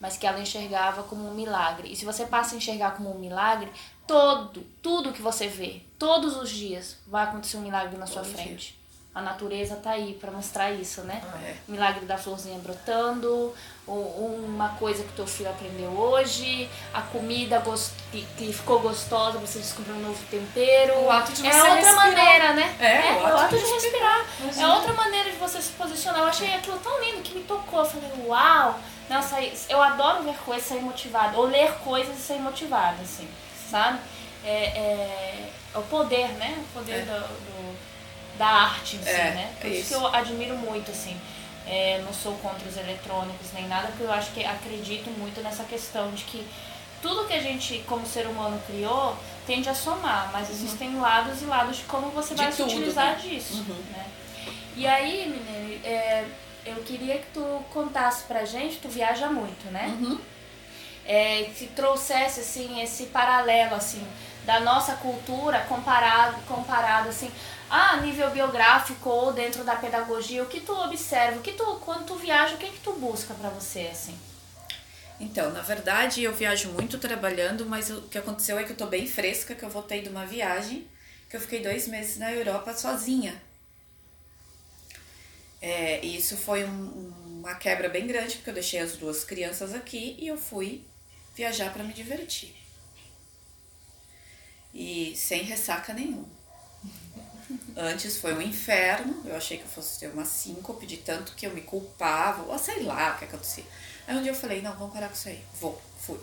[0.00, 1.92] mas que ela enxergava como um milagre.
[1.92, 3.70] E se você passa a enxergar como um milagre,
[4.06, 8.32] todo, tudo que você vê, todos os dias, vai acontecer um milagre na sua Todo
[8.32, 8.68] frente.
[8.68, 8.85] Dia.
[9.16, 11.22] A natureza tá aí para mostrar isso, né?
[11.24, 11.54] Ah, é.
[11.66, 13.54] Milagre da florzinha brotando,
[13.86, 17.62] uma coisa que teu filho aprendeu hoje, a comida
[18.36, 21.00] que ficou gostosa, você descobriu um novo tempero.
[21.00, 21.96] O ato de é você outra respirar.
[21.96, 22.76] maneira, né?
[22.78, 24.26] É, é o o ato ato de de respirar.
[24.44, 24.70] respirar.
[24.70, 26.20] É outra maneira de você se posicionar.
[26.20, 27.78] Eu achei aquilo tão lindo que me tocou.
[27.80, 28.78] Eu falei, uau!
[29.08, 29.36] Nossa,
[29.70, 31.38] eu adoro ver coisas e sair motivada.
[31.38, 33.26] Ou ler coisas e sair motivada, assim,
[33.70, 33.98] sabe?
[34.44, 36.54] É, é, é o poder, né?
[36.58, 37.00] O poder É.
[37.02, 37.95] do, do-
[38.38, 39.52] da arte em si, É, né?
[39.60, 39.88] Por é isso isso.
[39.88, 41.16] que eu admiro muito, assim.
[41.66, 45.64] É, não sou contra os eletrônicos nem nada, porque eu acho que acredito muito nessa
[45.64, 46.46] questão de que
[47.02, 49.16] tudo que a gente, como ser humano, criou
[49.46, 52.70] tende a somar, mas existem lados e lados de como você De vai se tudo,
[52.70, 53.20] utilizar né?
[53.22, 53.54] disso.
[53.68, 53.82] Uhum.
[53.92, 54.06] Né?
[54.76, 56.24] E aí, menina, é,
[56.64, 59.86] eu queria que tu contasse pra gente, tu viaja muito, né?
[60.00, 60.18] Uhum.
[61.08, 64.04] É, que trouxesse assim esse paralelo assim
[64.44, 67.30] da nossa cultura comparado comparado assim
[67.70, 72.06] a nível biográfico ou dentro da pedagogia o que tu observa o que tu quando
[72.06, 74.16] tu viaja o que que tu busca pra você assim
[75.20, 78.86] Então, na verdade, eu viajo muito trabalhando, mas o que aconteceu é que eu tô
[78.86, 80.86] bem fresca, que eu voltei de uma viagem,
[81.30, 83.40] que eu fiquei dois meses na Europa sozinha.
[85.60, 89.74] É, e isso foi um- uma quebra bem grande, porque eu deixei as duas crianças
[89.74, 90.84] aqui e eu fui
[91.34, 92.54] viajar para me divertir.
[94.72, 96.35] E sem ressaca nenhuma.
[97.76, 101.46] Antes foi um inferno, eu achei que eu fosse ter uma síncope de tanto que
[101.46, 103.64] eu me culpava, ou sei lá o que acontecia.
[104.06, 105.44] Aí um dia eu falei, não, vamos parar com isso aí.
[105.60, 106.18] Vou, fui.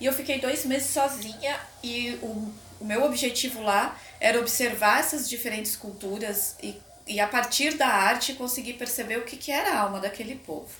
[0.00, 5.28] E eu fiquei dois meses sozinha e o, o meu objetivo lá era observar essas
[5.28, 9.80] diferentes culturas e, e a partir da arte conseguir perceber o que, que era a
[9.80, 10.70] alma daquele povo.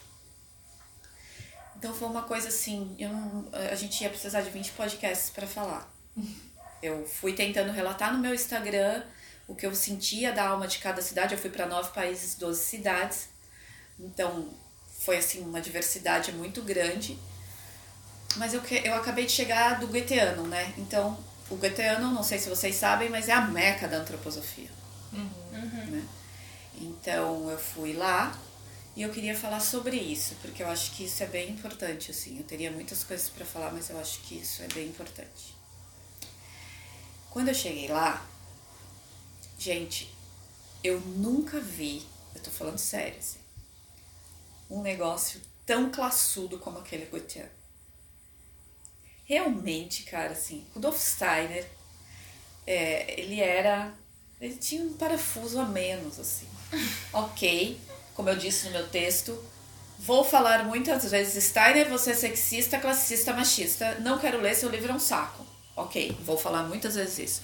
[1.76, 5.46] Então foi uma coisa assim, eu não- a gente ia precisar de 20 podcasts para
[5.46, 5.88] falar.
[6.82, 9.04] Eu fui tentando relatar no meu Instagram
[9.46, 11.34] o que eu sentia da alma de cada cidade.
[11.34, 13.28] Eu fui para nove países, 12 cidades.
[13.98, 14.48] Então
[15.00, 17.18] foi assim uma diversidade muito grande.
[18.36, 20.72] Mas eu, eu acabei de chegar do Goetheano, né?
[20.78, 21.18] Então,
[21.50, 24.70] o Goetheano, não sei se vocês sabem, mas é a meca da antroposofia.
[25.12, 26.08] Né?
[26.80, 28.32] Então, eu fui lá
[28.96, 32.38] e eu queria falar sobre isso, porque eu acho que isso é bem importante, assim.
[32.38, 35.54] Eu teria muitas coisas para falar, mas eu acho que isso é bem importante.
[37.30, 38.24] Quando eu cheguei lá,
[39.62, 40.12] gente,
[40.82, 42.04] eu nunca vi,
[42.34, 43.38] eu tô falando sério, assim,
[44.68, 47.48] um negócio tão classudo como aquele Goetheano.
[49.24, 51.64] Realmente, cara, assim, Rudolf Steiner,
[52.66, 53.94] é, ele era.
[54.40, 56.48] Ele tinha um parafuso a menos, assim.
[57.12, 57.80] ok,
[58.14, 59.40] como eu disse no meu texto,
[60.00, 63.94] vou falar muitas vezes: Steiner, você é sexista, classista, machista.
[64.00, 65.46] Não quero ler, seu livro é um saco.
[65.76, 67.42] Ok, vou falar muitas vezes isso.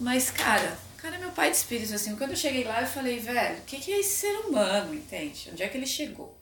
[0.00, 2.14] Mas, cara, cara meu pai de espírito, assim.
[2.14, 5.50] Quando eu cheguei lá, eu falei, velho, o que, que é esse ser humano, entende?
[5.52, 6.38] Onde é que ele chegou?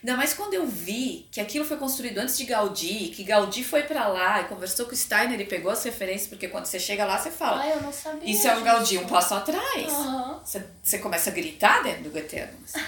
[0.00, 3.82] Ainda mais quando eu vi que aquilo foi construído antes de Gaudí, que Gaudí foi
[3.82, 7.04] pra lá e conversou com o Steiner e pegou as referências, porque quando você chega
[7.04, 8.62] lá, você fala, ah eu não sabia isso é um.
[8.62, 9.88] Gaudí um passo atrás.
[9.88, 10.40] Aham.
[10.44, 12.56] Você, você começa a gritar dentro do Goetheano.
[12.62, 12.84] assim.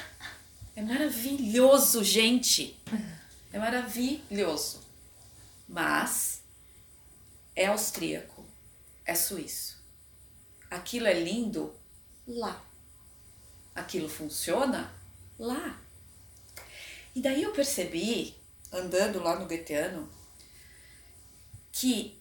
[0.76, 2.78] É maravilhoso, gente.
[3.52, 4.80] É maravilhoso.
[5.68, 6.42] Mas
[7.56, 8.46] é austríaco,
[9.04, 9.79] é suíço.
[10.70, 11.74] Aquilo é lindo
[12.26, 12.64] lá.
[13.74, 14.94] Aquilo funciona
[15.38, 15.80] lá.
[17.14, 18.36] E daí eu percebi,
[18.72, 20.08] andando lá no Goetheano,
[21.72, 22.20] que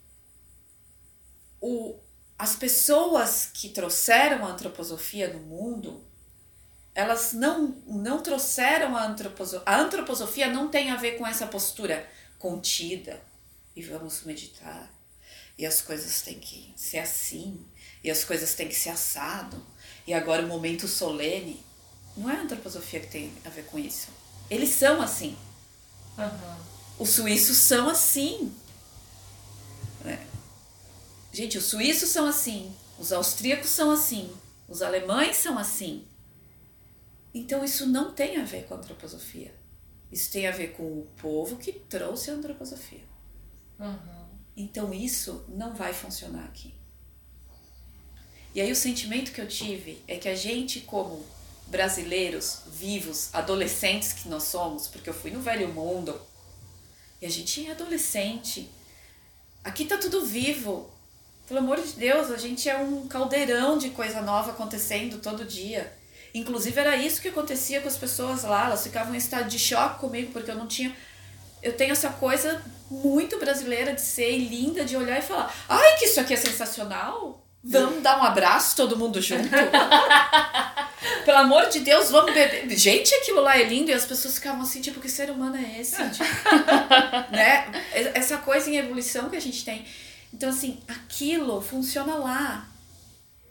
[1.62, 2.00] o,
[2.38, 6.04] as pessoas que trouxeram a antroposofia no mundo,
[6.96, 9.64] elas não, não trouxeram a antroposofia.
[9.66, 13.22] A antroposofia não tem a ver com essa postura contida
[13.76, 14.92] e vamos meditar.
[15.58, 17.66] E as coisas têm que ser assim,
[18.04, 19.62] e as coisas têm que ser assado.
[20.08, 21.64] E agora o momento solene.
[22.16, 24.10] Não é a antroposofia que tem a ver com isso.
[24.50, 25.38] Eles são assim.
[26.18, 26.56] Uhum.
[26.98, 28.54] Os suíços são assim.
[30.06, 30.20] É.
[31.32, 32.74] Gente, os suíços são assim.
[32.98, 34.34] Os austríacos são assim.
[34.68, 36.06] Os alemães são assim.
[37.34, 39.54] Então isso não tem a ver com a antroposofia.
[40.12, 43.04] Isso tem a ver com o povo que trouxe a antroposofia.
[43.80, 44.26] Uhum.
[44.58, 46.79] Então isso não vai funcionar aqui.
[48.54, 51.26] E aí o sentimento que eu tive é que a gente, como
[51.68, 56.20] brasileiros vivos, adolescentes que nós somos, porque eu fui no velho mundo,
[57.22, 58.70] e a gente é adolescente.
[59.64, 60.90] Aqui tá tudo vivo.
[61.48, 65.92] Pelo amor de Deus, a gente é um caldeirão de coisa nova acontecendo todo dia.
[66.34, 70.00] Inclusive era isso que acontecia com as pessoas lá, elas ficavam em estado de choque
[70.00, 70.96] comigo porque eu não tinha
[71.62, 76.06] eu tenho essa coisa muito brasileira de ser linda, de olhar e falar: "Ai, que
[76.06, 77.46] isso aqui é sensacional".
[77.64, 79.50] Vamos dar um abraço todo mundo junto?
[81.26, 82.78] Pelo amor de Deus, vamos beber.
[82.78, 85.82] Gente, aquilo lá é lindo e as pessoas ficavam assim, tipo, que ser humano é
[85.82, 85.98] esse?
[86.10, 86.24] Tipo,
[87.32, 87.70] né?
[88.14, 89.86] Essa coisa em evolução que a gente tem.
[90.34, 92.68] Então, assim, aquilo funciona lá.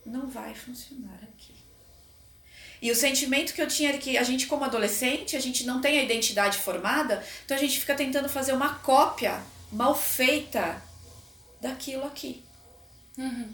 [0.07, 1.55] Não vai funcionar aqui.
[2.81, 5.81] E o sentimento que eu tinha era que a gente, como adolescente, a gente não
[5.81, 9.41] tem a identidade formada, então a gente fica tentando fazer uma cópia
[9.71, 10.81] mal feita
[11.61, 12.43] daquilo aqui.
[13.19, 13.53] Uhum.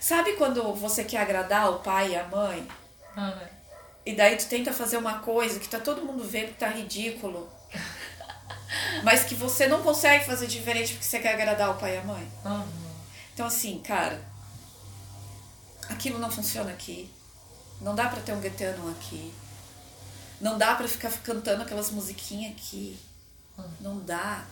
[0.00, 2.66] Sabe quando você quer agradar o pai e a mãe?
[3.16, 3.48] Uhum.
[4.06, 7.48] E daí tu tenta fazer uma coisa que tá todo mundo vendo que tá ridículo.
[9.02, 12.02] mas que você não consegue fazer diferente porque você quer agradar o pai e a
[12.02, 12.32] mãe.
[12.44, 12.94] Uhum.
[13.34, 14.20] Então assim, cara,
[15.88, 17.12] aquilo não funciona aqui.
[17.80, 19.32] Não dá para ter um Gaetano aqui.
[20.40, 22.98] Não dá para ficar cantando aquelas musiquinhas aqui.
[23.58, 23.70] Uhum.
[23.80, 24.44] Não dá.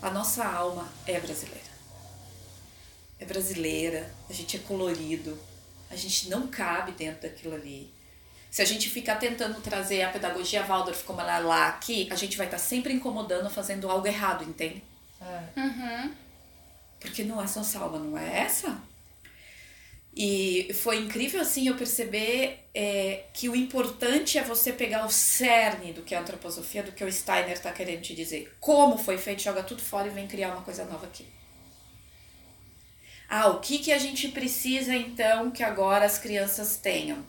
[0.00, 1.71] A nossa alma é brasileira
[3.22, 5.38] é brasileira, a gente é colorido,
[5.90, 7.92] a gente não cabe dentro daquilo ali.
[8.50, 12.16] Se a gente ficar tentando trazer a pedagogia Waldorf como ela é lá aqui, a
[12.16, 14.82] gente vai estar tá sempre incomodando, fazendo algo errado, entende?
[15.20, 15.60] É.
[15.60, 16.14] Uhum.
[17.00, 18.78] Porque não é só salva, não é essa?
[20.14, 25.94] E foi incrível assim eu perceber é, que o importante é você pegar o cerne
[25.94, 28.54] do que é a antroposofia, do que o Steiner está querendo te dizer.
[28.60, 31.26] Como foi feito, joga tudo fora e vem criar uma coisa nova aqui.
[33.34, 37.24] Ah, o que, que a gente precisa então que agora as crianças tenham?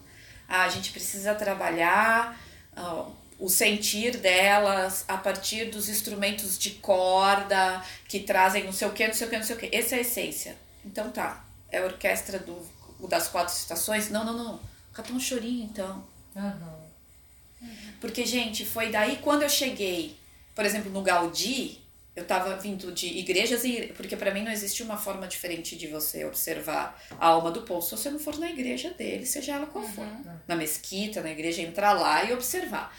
[0.49, 2.37] Ah, a gente precisa trabalhar
[2.75, 8.91] uh, o sentir delas a partir dos instrumentos de corda que trazem não sei o
[8.91, 9.73] que, não sei o que, não sei o que.
[9.73, 10.57] Essa é a essência.
[10.83, 12.61] Então tá, é a orquestra do,
[13.07, 14.09] das quatro estações?
[14.09, 14.59] Não, não, não.
[14.91, 16.03] Canta um chorinho então.
[16.35, 17.69] Uhum.
[18.01, 20.19] Porque, gente, foi daí quando eu cheguei,
[20.53, 21.81] por exemplo, no Gaudí,
[22.16, 25.88] eu estava vindo de igrejas e porque para mim não existe uma forma diferente de
[25.88, 29.66] você observar a alma do povo se você não for na igreja dele, seja ela
[29.66, 30.38] qual for, uhum.
[30.47, 32.95] na mesquita, na igreja, entrar lá e observar.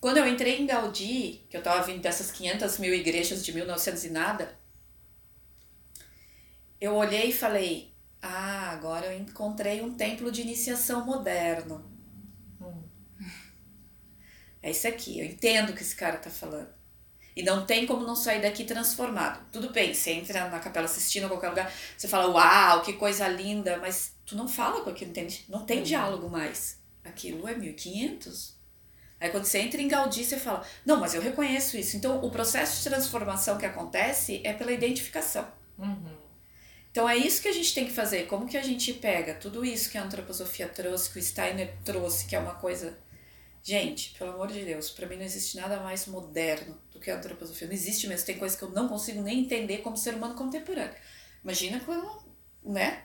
[0.00, 4.04] Quando eu entrei em Gaudí, que eu estava vindo dessas 500 mil igrejas de 1900
[4.04, 4.58] e nada,
[6.80, 7.92] eu olhei e falei:
[8.22, 11.84] Ah, agora eu encontrei um templo de iniciação moderno.
[12.60, 12.82] Hum.
[14.62, 16.77] É isso aqui, eu entendo o que esse cara tá falando.
[17.38, 19.40] E não tem como não sair daqui transformado.
[19.52, 23.28] Tudo bem, você entra na Capela Sistina ou qualquer lugar, você fala, uau, que coisa
[23.28, 25.44] linda, mas tu não fala com aquilo, entende?
[25.48, 25.84] Não tem uhum.
[25.84, 26.80] diálogo mais.
[27.04, 28.56] Aquilo é 1500.
[29.20, 31.96] Aí quando você entra em Gaudí, você fala, não, mas eu reconheço isso.
[31.96, 35.46] Então o processo de transformação que acontece é pela identificação.
[35.78, 36.18] Uhum.
[36.90, 38.26] Então é isso que a gente tem que fazer.
[38.26, 42.26] Como que a gente pega tudo isso que a antroposofia trouxe, que o Steiner trouxe,
[42.26, 42.98] que é uma coisa
[43.68, 47.16] Gente, pelo amor de Deus, para mim não existe nada mais moderno do que a
[47.18, 47.66] antroposofia.
[47.68, 48.24] Não existe mesmo.
[48.24, 50.96] Tem coisas que eu não consigo nem entender como ser humano contemporâneo.
[51.44, 53.04] Imagina como, né?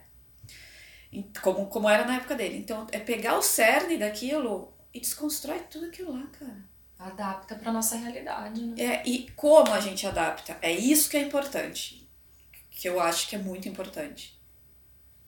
[1.41, 2.57] Como, como era na época dele.
[2.57, 6.63] Então, é pegar o cerne daquilo e desconstrói tudo aquilo lá, cara.
[6.97, 8.81] Adapta para nossa realidade, né?
[8.81, 10.57] É, e como a gente adapta?
[10.61, 12.09] É isso que é importante.
[12.71, 14.41] Que eu acho que é muito importante.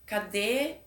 [0.05, 0.77] Cadê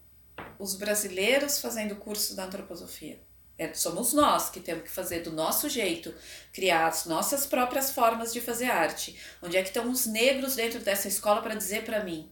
[0.59, 3.27] os brasileiros fazendo curso da antroposofia?
[3.59, 6.14] É, somos nós que temos que fazer do nosso jeito,
[6.52, 9.18] criar as nossas próprias formas de fazer arte.
[9.42, 12.30] Onde é que estão os negros dentro dessa escola para dizer para mim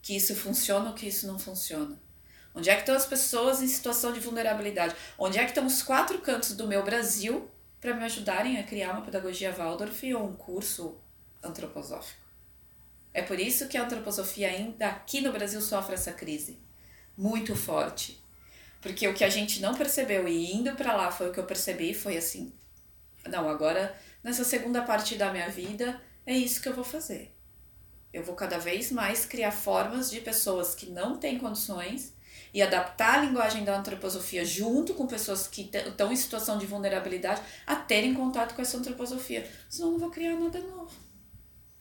[0.00, 2.00] que isso funciona ou que isso não funciona.
[2.54, 4.94] Onde é que estão as pessoas em situação de vulnerabilidade?
[5.18, 7.50] Onde é que estão os quatro cantos do meu Brasil
[7.80, 11.00] para me ajudarem a criar uma pedagogia Waldorf ou um curso
[11.42, 12.20] antroposófico?
[13.12, 16.60] É por isso que a antroposofia ainda aqui no Brasil sofre essa crise
[17.16, 18.19] muito forte.
[18.80, 21.44] Porque o que a gente não percebeu e indo para lá foi o que eu
[21.44, 22.52] percebi, foi assim:
[23.26, 27.34] não, agora nessa segunda parte da minha vida é isso que eu vou fazer.
[28.12, 32.12] Eu vou cada vez mais criar formas de pessoas que não têm condições
[32.52, 37.40] e adaptar a linguagem da antroposofia junto com pessoas que estão em situação de vulnerabilidade
[37.66, 39.48] a terem contato com essa antroposofia.
[39.68, 40.90] Senão eu não vou criar nada novo.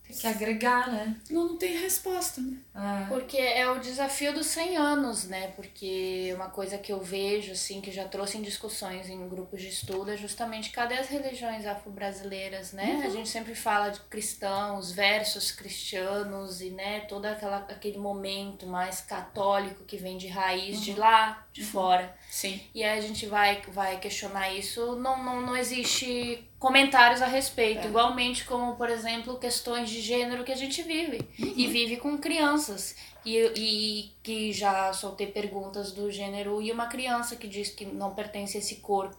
[0.10, 1.16] Tem que agregar, né?
[1.30, 2.58] Não, não tem resposta, né?
[2.74, 3.06] Ah.
[3.08, 5.50] Porque é o desafio dos 100 anos, né?
[5.56, 9.68] Porque uma coisa que eu vejo, assim, que já trouxe em discussões em grupos de
[9.68, 12.96] estudo é justamente cadê as religiões afro-brasileiras, né?
[12.96, 13.04] Uhum.
[13.04, 19.02] A gente sempre fala de cristãos versus cristianos e, né, todo aquela, aquele momento mais
[19.02, 20.84] católico que vem de raiz uhum.
[20.86, 21.68] de lá, de uhum.
[21.68, 22.16] fora.
[22.32, 22.60] Sim.
[22.74, 24.96] E aí a gente vai, vai questionar isso.
[24.96, 27.88] Não, não, não existe comentários a respeito, é.
[27.88, 31.54] igualmente como, por exemplo, questões de gênero que a gente vive uhum.
[31.56, 32.96] e vive com crianças.
[33.26, 38.16] E, e que já soltei perguntas do gênero e uma criança que diz que não
[38.16, 39.18] pertence a esse corpo.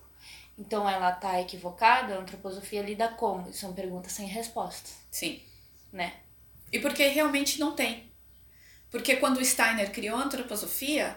[0.59, 3.53] Então ela tá equivocada, a antroposofia lida como?
[3.53, 4.97] São perguntas sem respostas.
[5.11, 5.41] Sim.
[5.93, 6.15] Né?
[6.73, 8.11] E porque realmente não tem.
[8.91, 11.17] Porque quando o Steiner criou a antroposofia,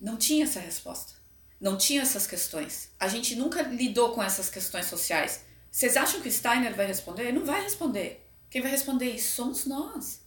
[0.00, 1.19] não tinha essa resposta
[1.60, 2.90] não tinha essas questões.
[2.98, 5.44] A gente nunca lidou com essas questões sociais.
[5.70, 7.24] Vocês acham que Steiner vai responder?
[7.24, 8.26] Ele não vai responder.
[8.48, 10.22] Quem vai responder isso somos nós.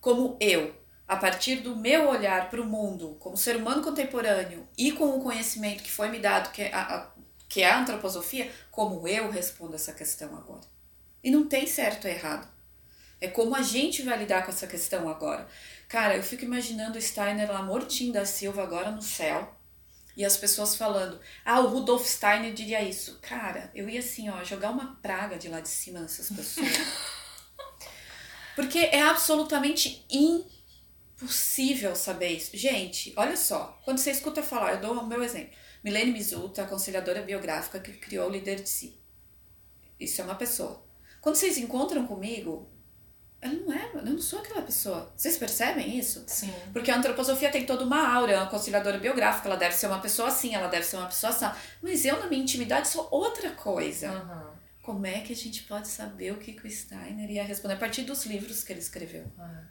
[0.00, 0.74] Como eu,
[1.06, 5.22] a partir do meu olhar para o mundo, como ser humano contemporâneo e com o
[5.22, 7.10] conhecimento que foi me dado, que é a, a,
[7.48, 10.66] que é a antroposofia, como eu respondo essa questão agora.
[11.22, 12.48] E não tem certo ou errado.
[13.20, 15.46] É como a gente vai lidar com essa questão agora.
[15.86, 19.59] Cara, eu fico imaginando Steiner lá mortinho da Silva agora no céu
[20.20, 23.18] e as pessoas falando, ah, o Rudolf Steiner diria isso.
[23.22, 26.68] Cara, eu ia assim, ó, jogar uma praga de lá de cima nessas pessoas.
[28.54, 32.54] Porque é absolutamente impossível saber isso.
[32.54, 35.56] Gente, olha só, quando você escuta falar, eu dou o meu exemplo.
[35.82, 39.00] Milene Mizuta, aconselhadora biográfica que criou o Líder de Si.
[39.98, 40.84] Isso é uma pessoa.
[41.22, 42.69] Quando vocês encontram comigo,
[43.40, 45.10] ela não é, eu não sou aquela pessoa.
[45.16, 46.22] Vocês percebem isso?
[46.26, 46.52] Sim.
[46.72, 50.28] Porque a antroposofia tem toda uma aura, uma conciliadora biográfica, ela deve ser uma pessoa
[50.28, 51.46] assim, ela deve ser uma pessoa assim.
[51.82, 54.10] Mas eu, na minha intimidade, sou outra coisa.
[54.10, 54.50] Uhum.
[54.82, 57.78] Como é que a gente pode saber o que, que o Steiner ia responder a
[57.78, 59.24] partir dos livros que ele escreveu?
[59.38, 59.64] Uhum.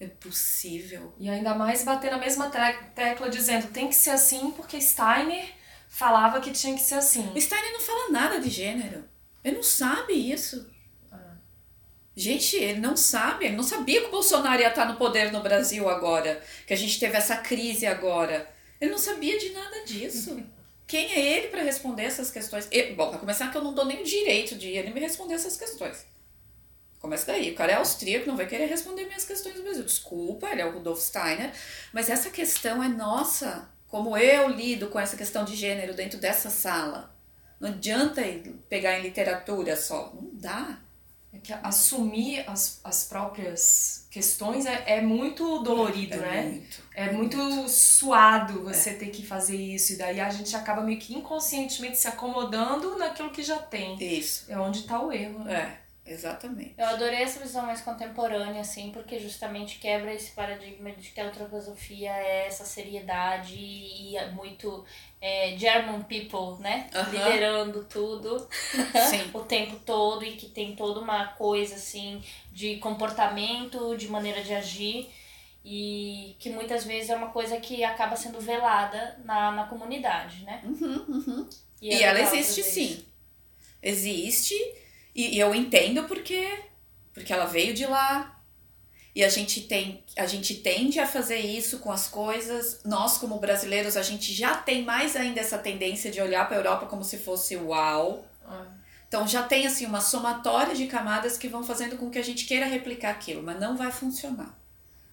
[0.00, 1.14] É possível.
[1.18, 2.50] E ainda mais bater na mesma
[2.94, 5.48] tecla dizendo tem que ser assim porque Steiner
[5.88, 7.32] falava que tinha que ser assim.
[7.34, 9.04] O Steiner não fala nada de gênero.
[9.42, 10.73] Ele não sabe isso.
[12.16, 15.42] Gente, ele não sabe, ele não sabia que o Bolsonaro ia estar no poder no
[15.42, 18.48] Brasil agora, que a gente teve essa crise agora.
[18.80, 20.40] Ele não sabia de nada disso.
[20.86, 22.68] Quem é ele para responder essas questões?
[22.96, 25.56] Bom, para começar que eu não dou nem o direito de ele me responder essas
[25.56, 26.06] questões.
[27.00, 27.50] Começa daí.
[27.50, 29.82] O cara é austríaco, não vai querer responder minhas questões do Brasil.
[29.82, 31.52] Desculpa, ele é o Rudolf Steiner,
[31.92, 33.68] mas essa questão é nossa.
[33.88, 37.14] Como eu lido com essa questão de gênero dentro dessa sala.
[37.60, 38.22] Não adianta
[38.68, 40.12] pegar em literatura só.
[40.14, 40.78] Não dá.
[41.34, 46.42] É que assumir as, as próprias questões é, é muito dolorido, é né?
[46.42, 48.94] Muito, é muito, muito suado você é.
[48.94, 49.94] ter que fazer isso.
[49.94, 53.96] E daí a gente acaba meio que inconscientemente se acomodando naquilo que já tem.
[54.00, 54.44] Isso.
[54.48, 55.44] É onde está o erro.
[55.44, 55.78] Né?
[55.80, 55.84] É.
[56.06, 56.74] Exatamente.
[56.76, 61.26] Eu adorei essa visão mais contemporânea, assim, porque justamente quebra esse paradigma de que a
[61.28, 64.84] antroposofia é essa seriedade e é muito
[65.26, 66.90] é, German people, né?
[67.10, 68.46] Liderando tudo
[69.32, 72.22] o tempo todo e que tem toda uma coisa, assim,
[72.52, 75.08] de comportamento, de maneira de agir
[75.64, 80.60] e que muitas vezes é uma coisa que acaba sendo velada na, na comunidade, né?
[80.62, 81.48] Uhum, uhum.
[81.80, 83.02] E, é e ela existe sim.
[83.82, 84.54] Existe
[85.14, 86.64] e, e eu entendo porque
[87.14, 88.33] porque ela veio de lá.
[89.14, 92.80] E a gente tem a gente tende a fazer isso com as coisas.
[92.84, 96.60] Nós como brasileiros, a gente já tem mais ainda essa tendência de olhar para a
[96.60, 98.26] Europa como se fosse uau.
[98.44, 98.66] Ah.
[99.06, 102.46] Então já tem assim uma somatória de camadas que vão fazendo com que a gente
[102.46, 104.58] queira replicar aquilo, mas não vai funcionar.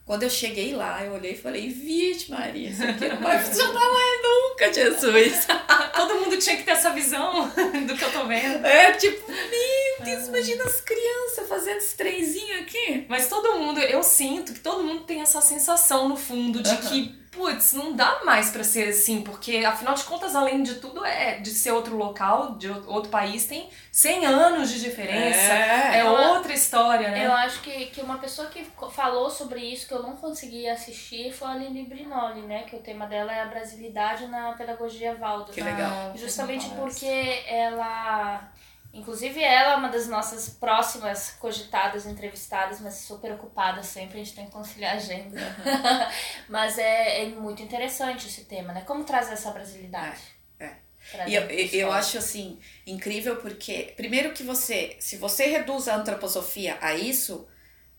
[0.04, 3.80] Quando eu cheguei lá, eu olhei e falei, Vixe Maria, isso aqui não vai funcionar
[3.80, 5.48] mais nunca, Jesus.
[5.96, 7.48] Todo mundo tinha que ter essa visão
[7.88, 8.66] do que eu tô vendo.
[8.66, 9.32] É, tipo,
[10.02, 13.06] meu Deus, imagina as crianças fazendo esse trenzinho aqui.
[13.08, 16.78] Mas todo mundo, eu sinto que todo mundo tem essa sensação no fundo de uhum.
[16.78, 21.04] que putz, não dá mais para ser assim, porque afinal de contas, além de tudo,
[21.06, 25.40] é de ser outro local, de outro país, tem 100 anos de diferença.
[25.40, 27.26] É, é outra história, né?
[27.26, 31.32] Eu acho que, que uma pessoa que falou sobre isso que eu não consegui assistir
[31.32, 32.64] foi a Lili Brinoli, né?
[32.64, 35.54] Que o tema dela é a brasilidade na pedagogia Waldorf.
[35.54, 36.12] Que legal.
[36.16, 38.52] Justamente porque ela
[38.94, 44.36] Inclusive, ela é uma das nossas próximas cogitadas, entrevistadas, mas super ocupada sempre, a gente
[44.36, 45.40] tem que conciliar a agenda.
[46.50, 48.82] mas é, é muito interessante esse tema, né?
[48.82, 50.22] Como trazer essa brasilidade?
[50.60, 50.76] É.
[51.16, 51.30] é.
[51.30, 51.44] E eu,
[51.88, 57.48] eu acho assim incrível porque, primeiro que você, se você reduz a antroposofia a isso,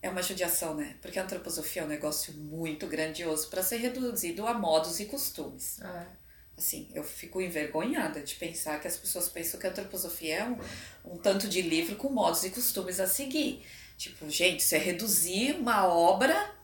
[0.02, 0.96] é uma judiação, né?
[1.00, 5.80] Porque a antroposofia é um negócio muito grandioso para ser reduzido a modos e costumes.
[5.80, 6.21] É.
[6.62, 10.56] Assim, eu fico envergonhada de pensar que as pessoas pensam que a antroposofia é um,
[11.04, 13.66] um tanto de livro com modos e costumes a seguir.
[13.98, 16.54] Tipo, gente, isso é reduzir uma obra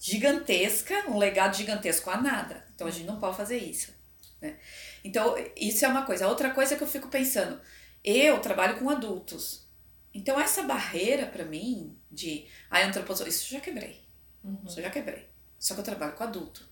[0.00, 2.66] gigantesca, um legado gigantesco a nada.
[2.74, 3.92] Então a gente não pode fazer isso.
[4.40, 4.56] Né?
[5.04, 6.26] Então, isso é uma coisa.
[6.26, 7.60] Outra coisa que eu fico pensando,
[8.02, 9.68] eu trabalho com adultos.
[10.14, 14.00] Então, essa barreira para mim de a antroposofia, isso eu já quebrei.
[14.42, 14.62] Uhum.
[14.66, 15.28] Isso eu já quebrei.
[15.58, 16.66] Só que eu trabalho com adulto.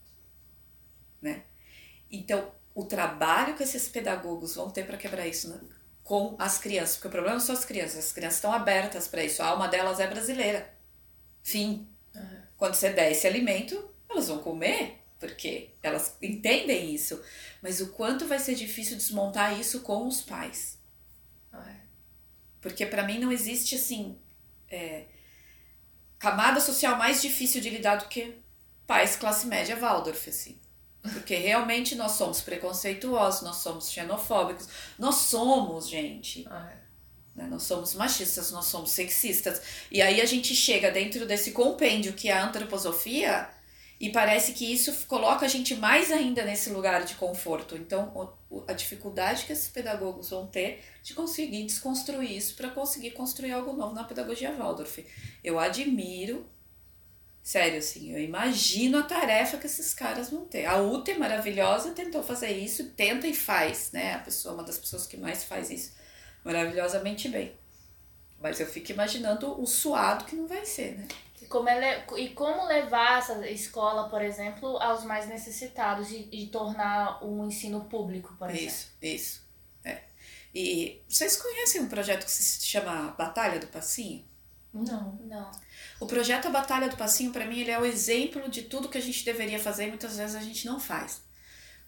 [1.21, 1.45] Né?
[2.19, 5.59] Então, o trabalho que esses pedagogos vão ter para quebrar isso né?
[6.05, 9.25] com as crianças, porque o problema não são as crianças, as crianças estão abertas para
[9.25, 10.73] isso, a alma delas é brasileira.
[11.43, 11.89] Fim.
[12.15, 12.43] Uhum.
[12.57, 17.21] Quando você der esse alimento, elas vão comer, porque elas entendem isso.
[17.63, 20.79] Mas o quanto vai ser difícil desmontar isso com os pais.
[21.53, 21.77] Uhum.
[22.61, 24.19] Porque para mim não existe assim.
[24.69, 25.07] É,
[26.19, 28.37] camada social mais difícil de lidar do que
[28.87, 30.59] pais classe média Waldorf, assim.
[31.13, 36.47] Porque realmente nós somos preconceituosos, nós somos xenofóbicos, nós somos, gente.
[36.49, 36.87] Ah, é.
[37.37, 37.47] Né?
[37.49, 39.61] Nós somos machistas, nós somos sexistas.
[39.91, 43.49] E aí a gente chega dentro desse compêndio que é a antroposofia
[43.99, 47.77] e parece que isso coloca a gente mais ainda nesse lugar de conforto.
[47.77, 48.35] Então,
[48.67, 53.73] a dificuldade que esses pedagogos vão ter de conseguir desconstruir isso para conseguir construir algo
[53.73, 55.07] novo na pedagogia Waldorf.
[55.43, 56.47] Eu admiro
[57.47, 60.67] Sério, assim, eu imagino a tarefa que esses caras vão ter.
[60.67, 64.15] A UTA é maravilhosa, tentou fazer isso, tenta e faz, né?
[64.15, 65.95] A pessoa, uma das pessoas que mais faz isso
[66.43, 67.55] maravilhosamente bem.
[68.41, 71.07] Mas eu fico imaginando o suado que não vai ser, né?
[71.41, 76.49] E como, ele, e como levar essa escola, por exemplo, aos mais necessitados e, e
[76.49, 78.67] tornar um ensino público, por exemplo.
[78.67, 79.47] Isso, isso.
[79.85, 80.01] É.
[80.53, 84.25] E vocês conhecem um projeto que se chama Batalha do Passinho?
[84.75, 85.17] Não.
[85.25, 85.66] Não.
[85.99, 88.99] O projeto A Batalha do Passinho, para mim, ele é o exemplo de tudo que
[88.99, 91.23] a gente deveria fazer e muitas vezes a gente não faz.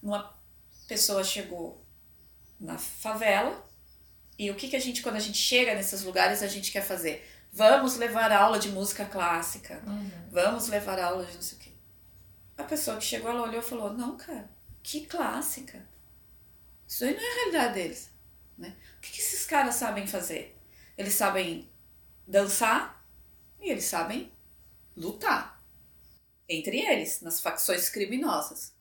[0.02, 0.34] Uma
[0.86, 1.84] pessoa chegou
[2.58, 3.66] na favela
[4.38, 6.82] e o que, que a gente, quando a gente chega nesses lugares, a gente quer
[6.82, 7.28] fazer?
[7.52, 10.10] Vamos levar aula de música clássica, uhum.
[10.30, 11.70] vamos levar aula de não sei o quê.
[12.56, 14.48] A pessoa que chegou, ela olhou e falou: Não, cara,
[14.82, 15.86] que clássica.
[16.86, 18.10] Isso aí não é a realidade deles.
[18.56, 18.74] Né?
[18.96, 20.58] O que, que esses caras sabem fazer?
[20.96, 21.70] Eles sabem
[22.26, 22.97] dançar,
[23.60, 24.32] e eles sabem
[24.96, 25.62] lutar
[26.48, 28.72] entre eles, nas facções criminosas.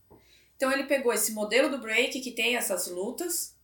[0.55, 3.55] Então ele pegou esse modelo do break que tem essas lutas,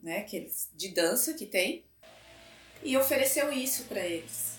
[0.00, 1.84] né, que eles, de dança que tem,
[2.82, 4.58] e ofereceu isso para eles.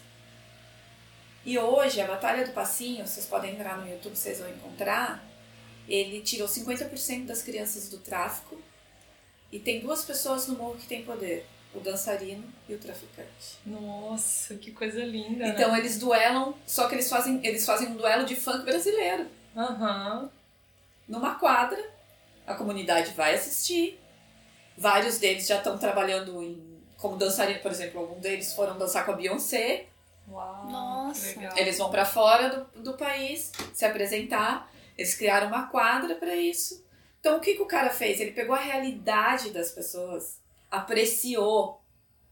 [1.45, 5.27] E hoje a Batalha do Passinho, vocês podem entrar no YouTube, vocês vão encontrar,
[5.87, 8.61] ele tirou 50% das crianças do tráfico
[9.51, 13.57] e tem duas pessoas no morro que têm poder o dançarino e o traficante.
[13.65, 15.47] Nossa, que coisa linda.
[15.47, 15.79] Então né?
[15.79, 19.27] eles duelam, só que eles fazem, eles fazem um duelo de funk brasileiro.
[19.55, 20.29] Uhum.
[21.07, 21.83] Numa quadra,
[22.45, 23.99] a comunidade vai assistir.
[24.77, 29.11] Vários deles já estão trabalhando em, como dançarino, por exemplo, alguns deles foram dançar com
[29.11, 29.87] a Beyoncé.
[30.29, 31.39] Uau, Nossa.
[31.55, 34.71] Eles vão para fora do, do país se apresentar.
[34.97, 36.83] Eles criaram uma quadra para isso.
[37.19, 38.19] Então o que, que o cara fez?
[38.19, 40.42] Ele pegou a realidade das pessoas
[40.73, 41.81] apreciou.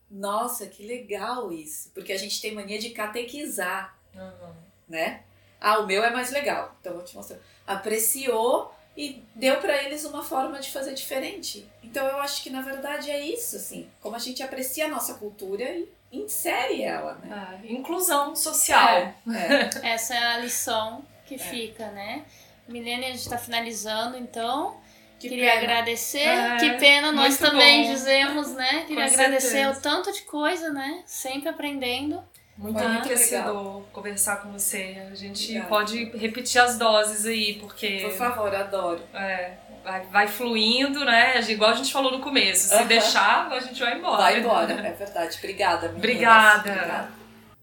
[0.09, 1.91] Nossa, que legal isso.
[1.93, 4.53] Porque a gente tem mania de catequizar, uhum.
[4.89, 5.23] né?
[5.59, 6.75] Ah, o meu é mais legal.
[6.81, 7.37] Então vou te mostrar.
[7.67, 11.69] Apreciou e deu para eles uma forma de fazer diferente.
[11.83, 15.13] Então eu acho que na verdade é isso, assim, como a gente aprecia a nossa
[15.13, 17.29] cultura e insere ela, né?
[17.31, 18.89] Ah, inclusão social.
[18.89, 19.93] É, é.
[19.93, 21.37] Essa é a lição que é.
[21.37, 22.25] fica, né?
[22.67, 24.80] Milênio, a gente está finalizando, então.
[25.21, 25.61] Que Queria pena.
[25.61, 26.17] agradecer.
[26.17, 27.93] É, que pena, nós também bom.
[27.93, 28.85] dizemos, né?
[28.87, 29.77] Queria Com agradecer certeza.
[29.77, 31.03] o tanto de coisa, né?
[31.05, 32.23] Sempre aprendendo.
[32.57, 34.97] Muito Foi enriquecedor conversar com você.
[35.11, 35.69] A gente Obrigada.
[35.69, 37.99] pode repetir as doses aí, porque.
[37.99, 38.99] Por favor, adoro.
[39.13, 39.51] É,
[39.83, 41.39] vai, vai fluindo, né?
[41.47, 42.69] Igual a gente falou no começo.
[42.69, 42.87] Se uh -huh.
[42.87, 44.17] deixar, a gente vai embora.
[44.17, 45.37] Vai embora, é verdade.
[45.37, 45.97] Obrigada, meninas.
[45.97, 46.71] Obrigada.
[46.71, 47.20] Obrigada.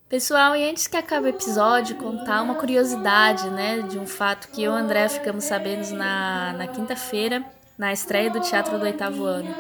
[0.08, 4.62] Pessoal, e antes que acabe o episódio, contar uma curiosidade, né, de um fato que
[4.62, 7.44] eu e o André ficamos sabendo na, na quinta-feira,
[7.76, 9.54] na estreia do Teatro do Oitavo Ano.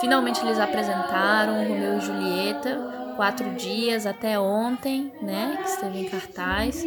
[0.00, 6.84] Finalmente eles apresentaram Romeu e Julieta, quatro dias até ontem, né, que esteve em cartaz.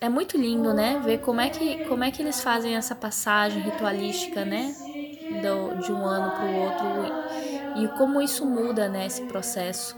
[0.00, 3.60] É muito lindo, né, ver como é que, como é que eles fazem essa passagem
[3.62, 4.72] ritualística, né,
[5.42, 9.97] do, de um ano para o outro e como isso muda, né, esse processo.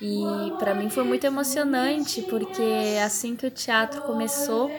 [0.00, 4.70] E para mim foi muito emocionante, porque assim que o teatro começou,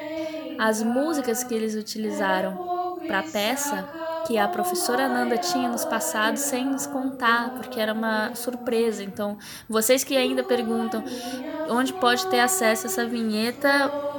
[0.57, 3.87] as músicas que eles utilizaram para a peça,
[4.25, 9.03] que a professora Nanda tinha nos passado sem nos contar, porque era uma surpresa.
[9.03, 9.37] Então,
[9.69, 11.03] vocês que ainda perguntam
[11.69, 13.69] onde pode ter acesso a essa vinheta,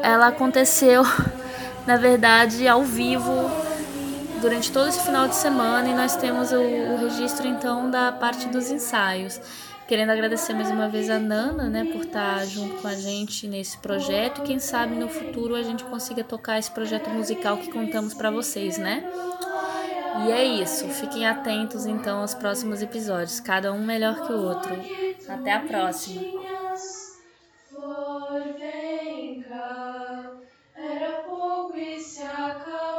[0.03, 1.03] ela aconteceu,
[1.87, 3.33] na verdade, ao vivo
[4.41, 8.49] durante todo esse final de semana e nós temos o, o registro então da parte
[8.49, 9.41] dos ensaios.
[9.93, 13.77] Querendo agradecer mais uma vez a Nana, né, por estar junto com a gente nesse
[13.77, 14.41] projeto.
[14.41, 18.31] E quem sabe no futuro a gente consiga tocar esse projeto musical que contamos para
[18.31, 19.05] vocês, né?
[20.25, 20.89] E é isso.
[20.89, 24.75] Fiquem atentos então aos próximos episódios, cada um melhor que o outro.
[25.29, 26.23] Até a próxima.
[30.75, 32.92] Era pouco e se acabou.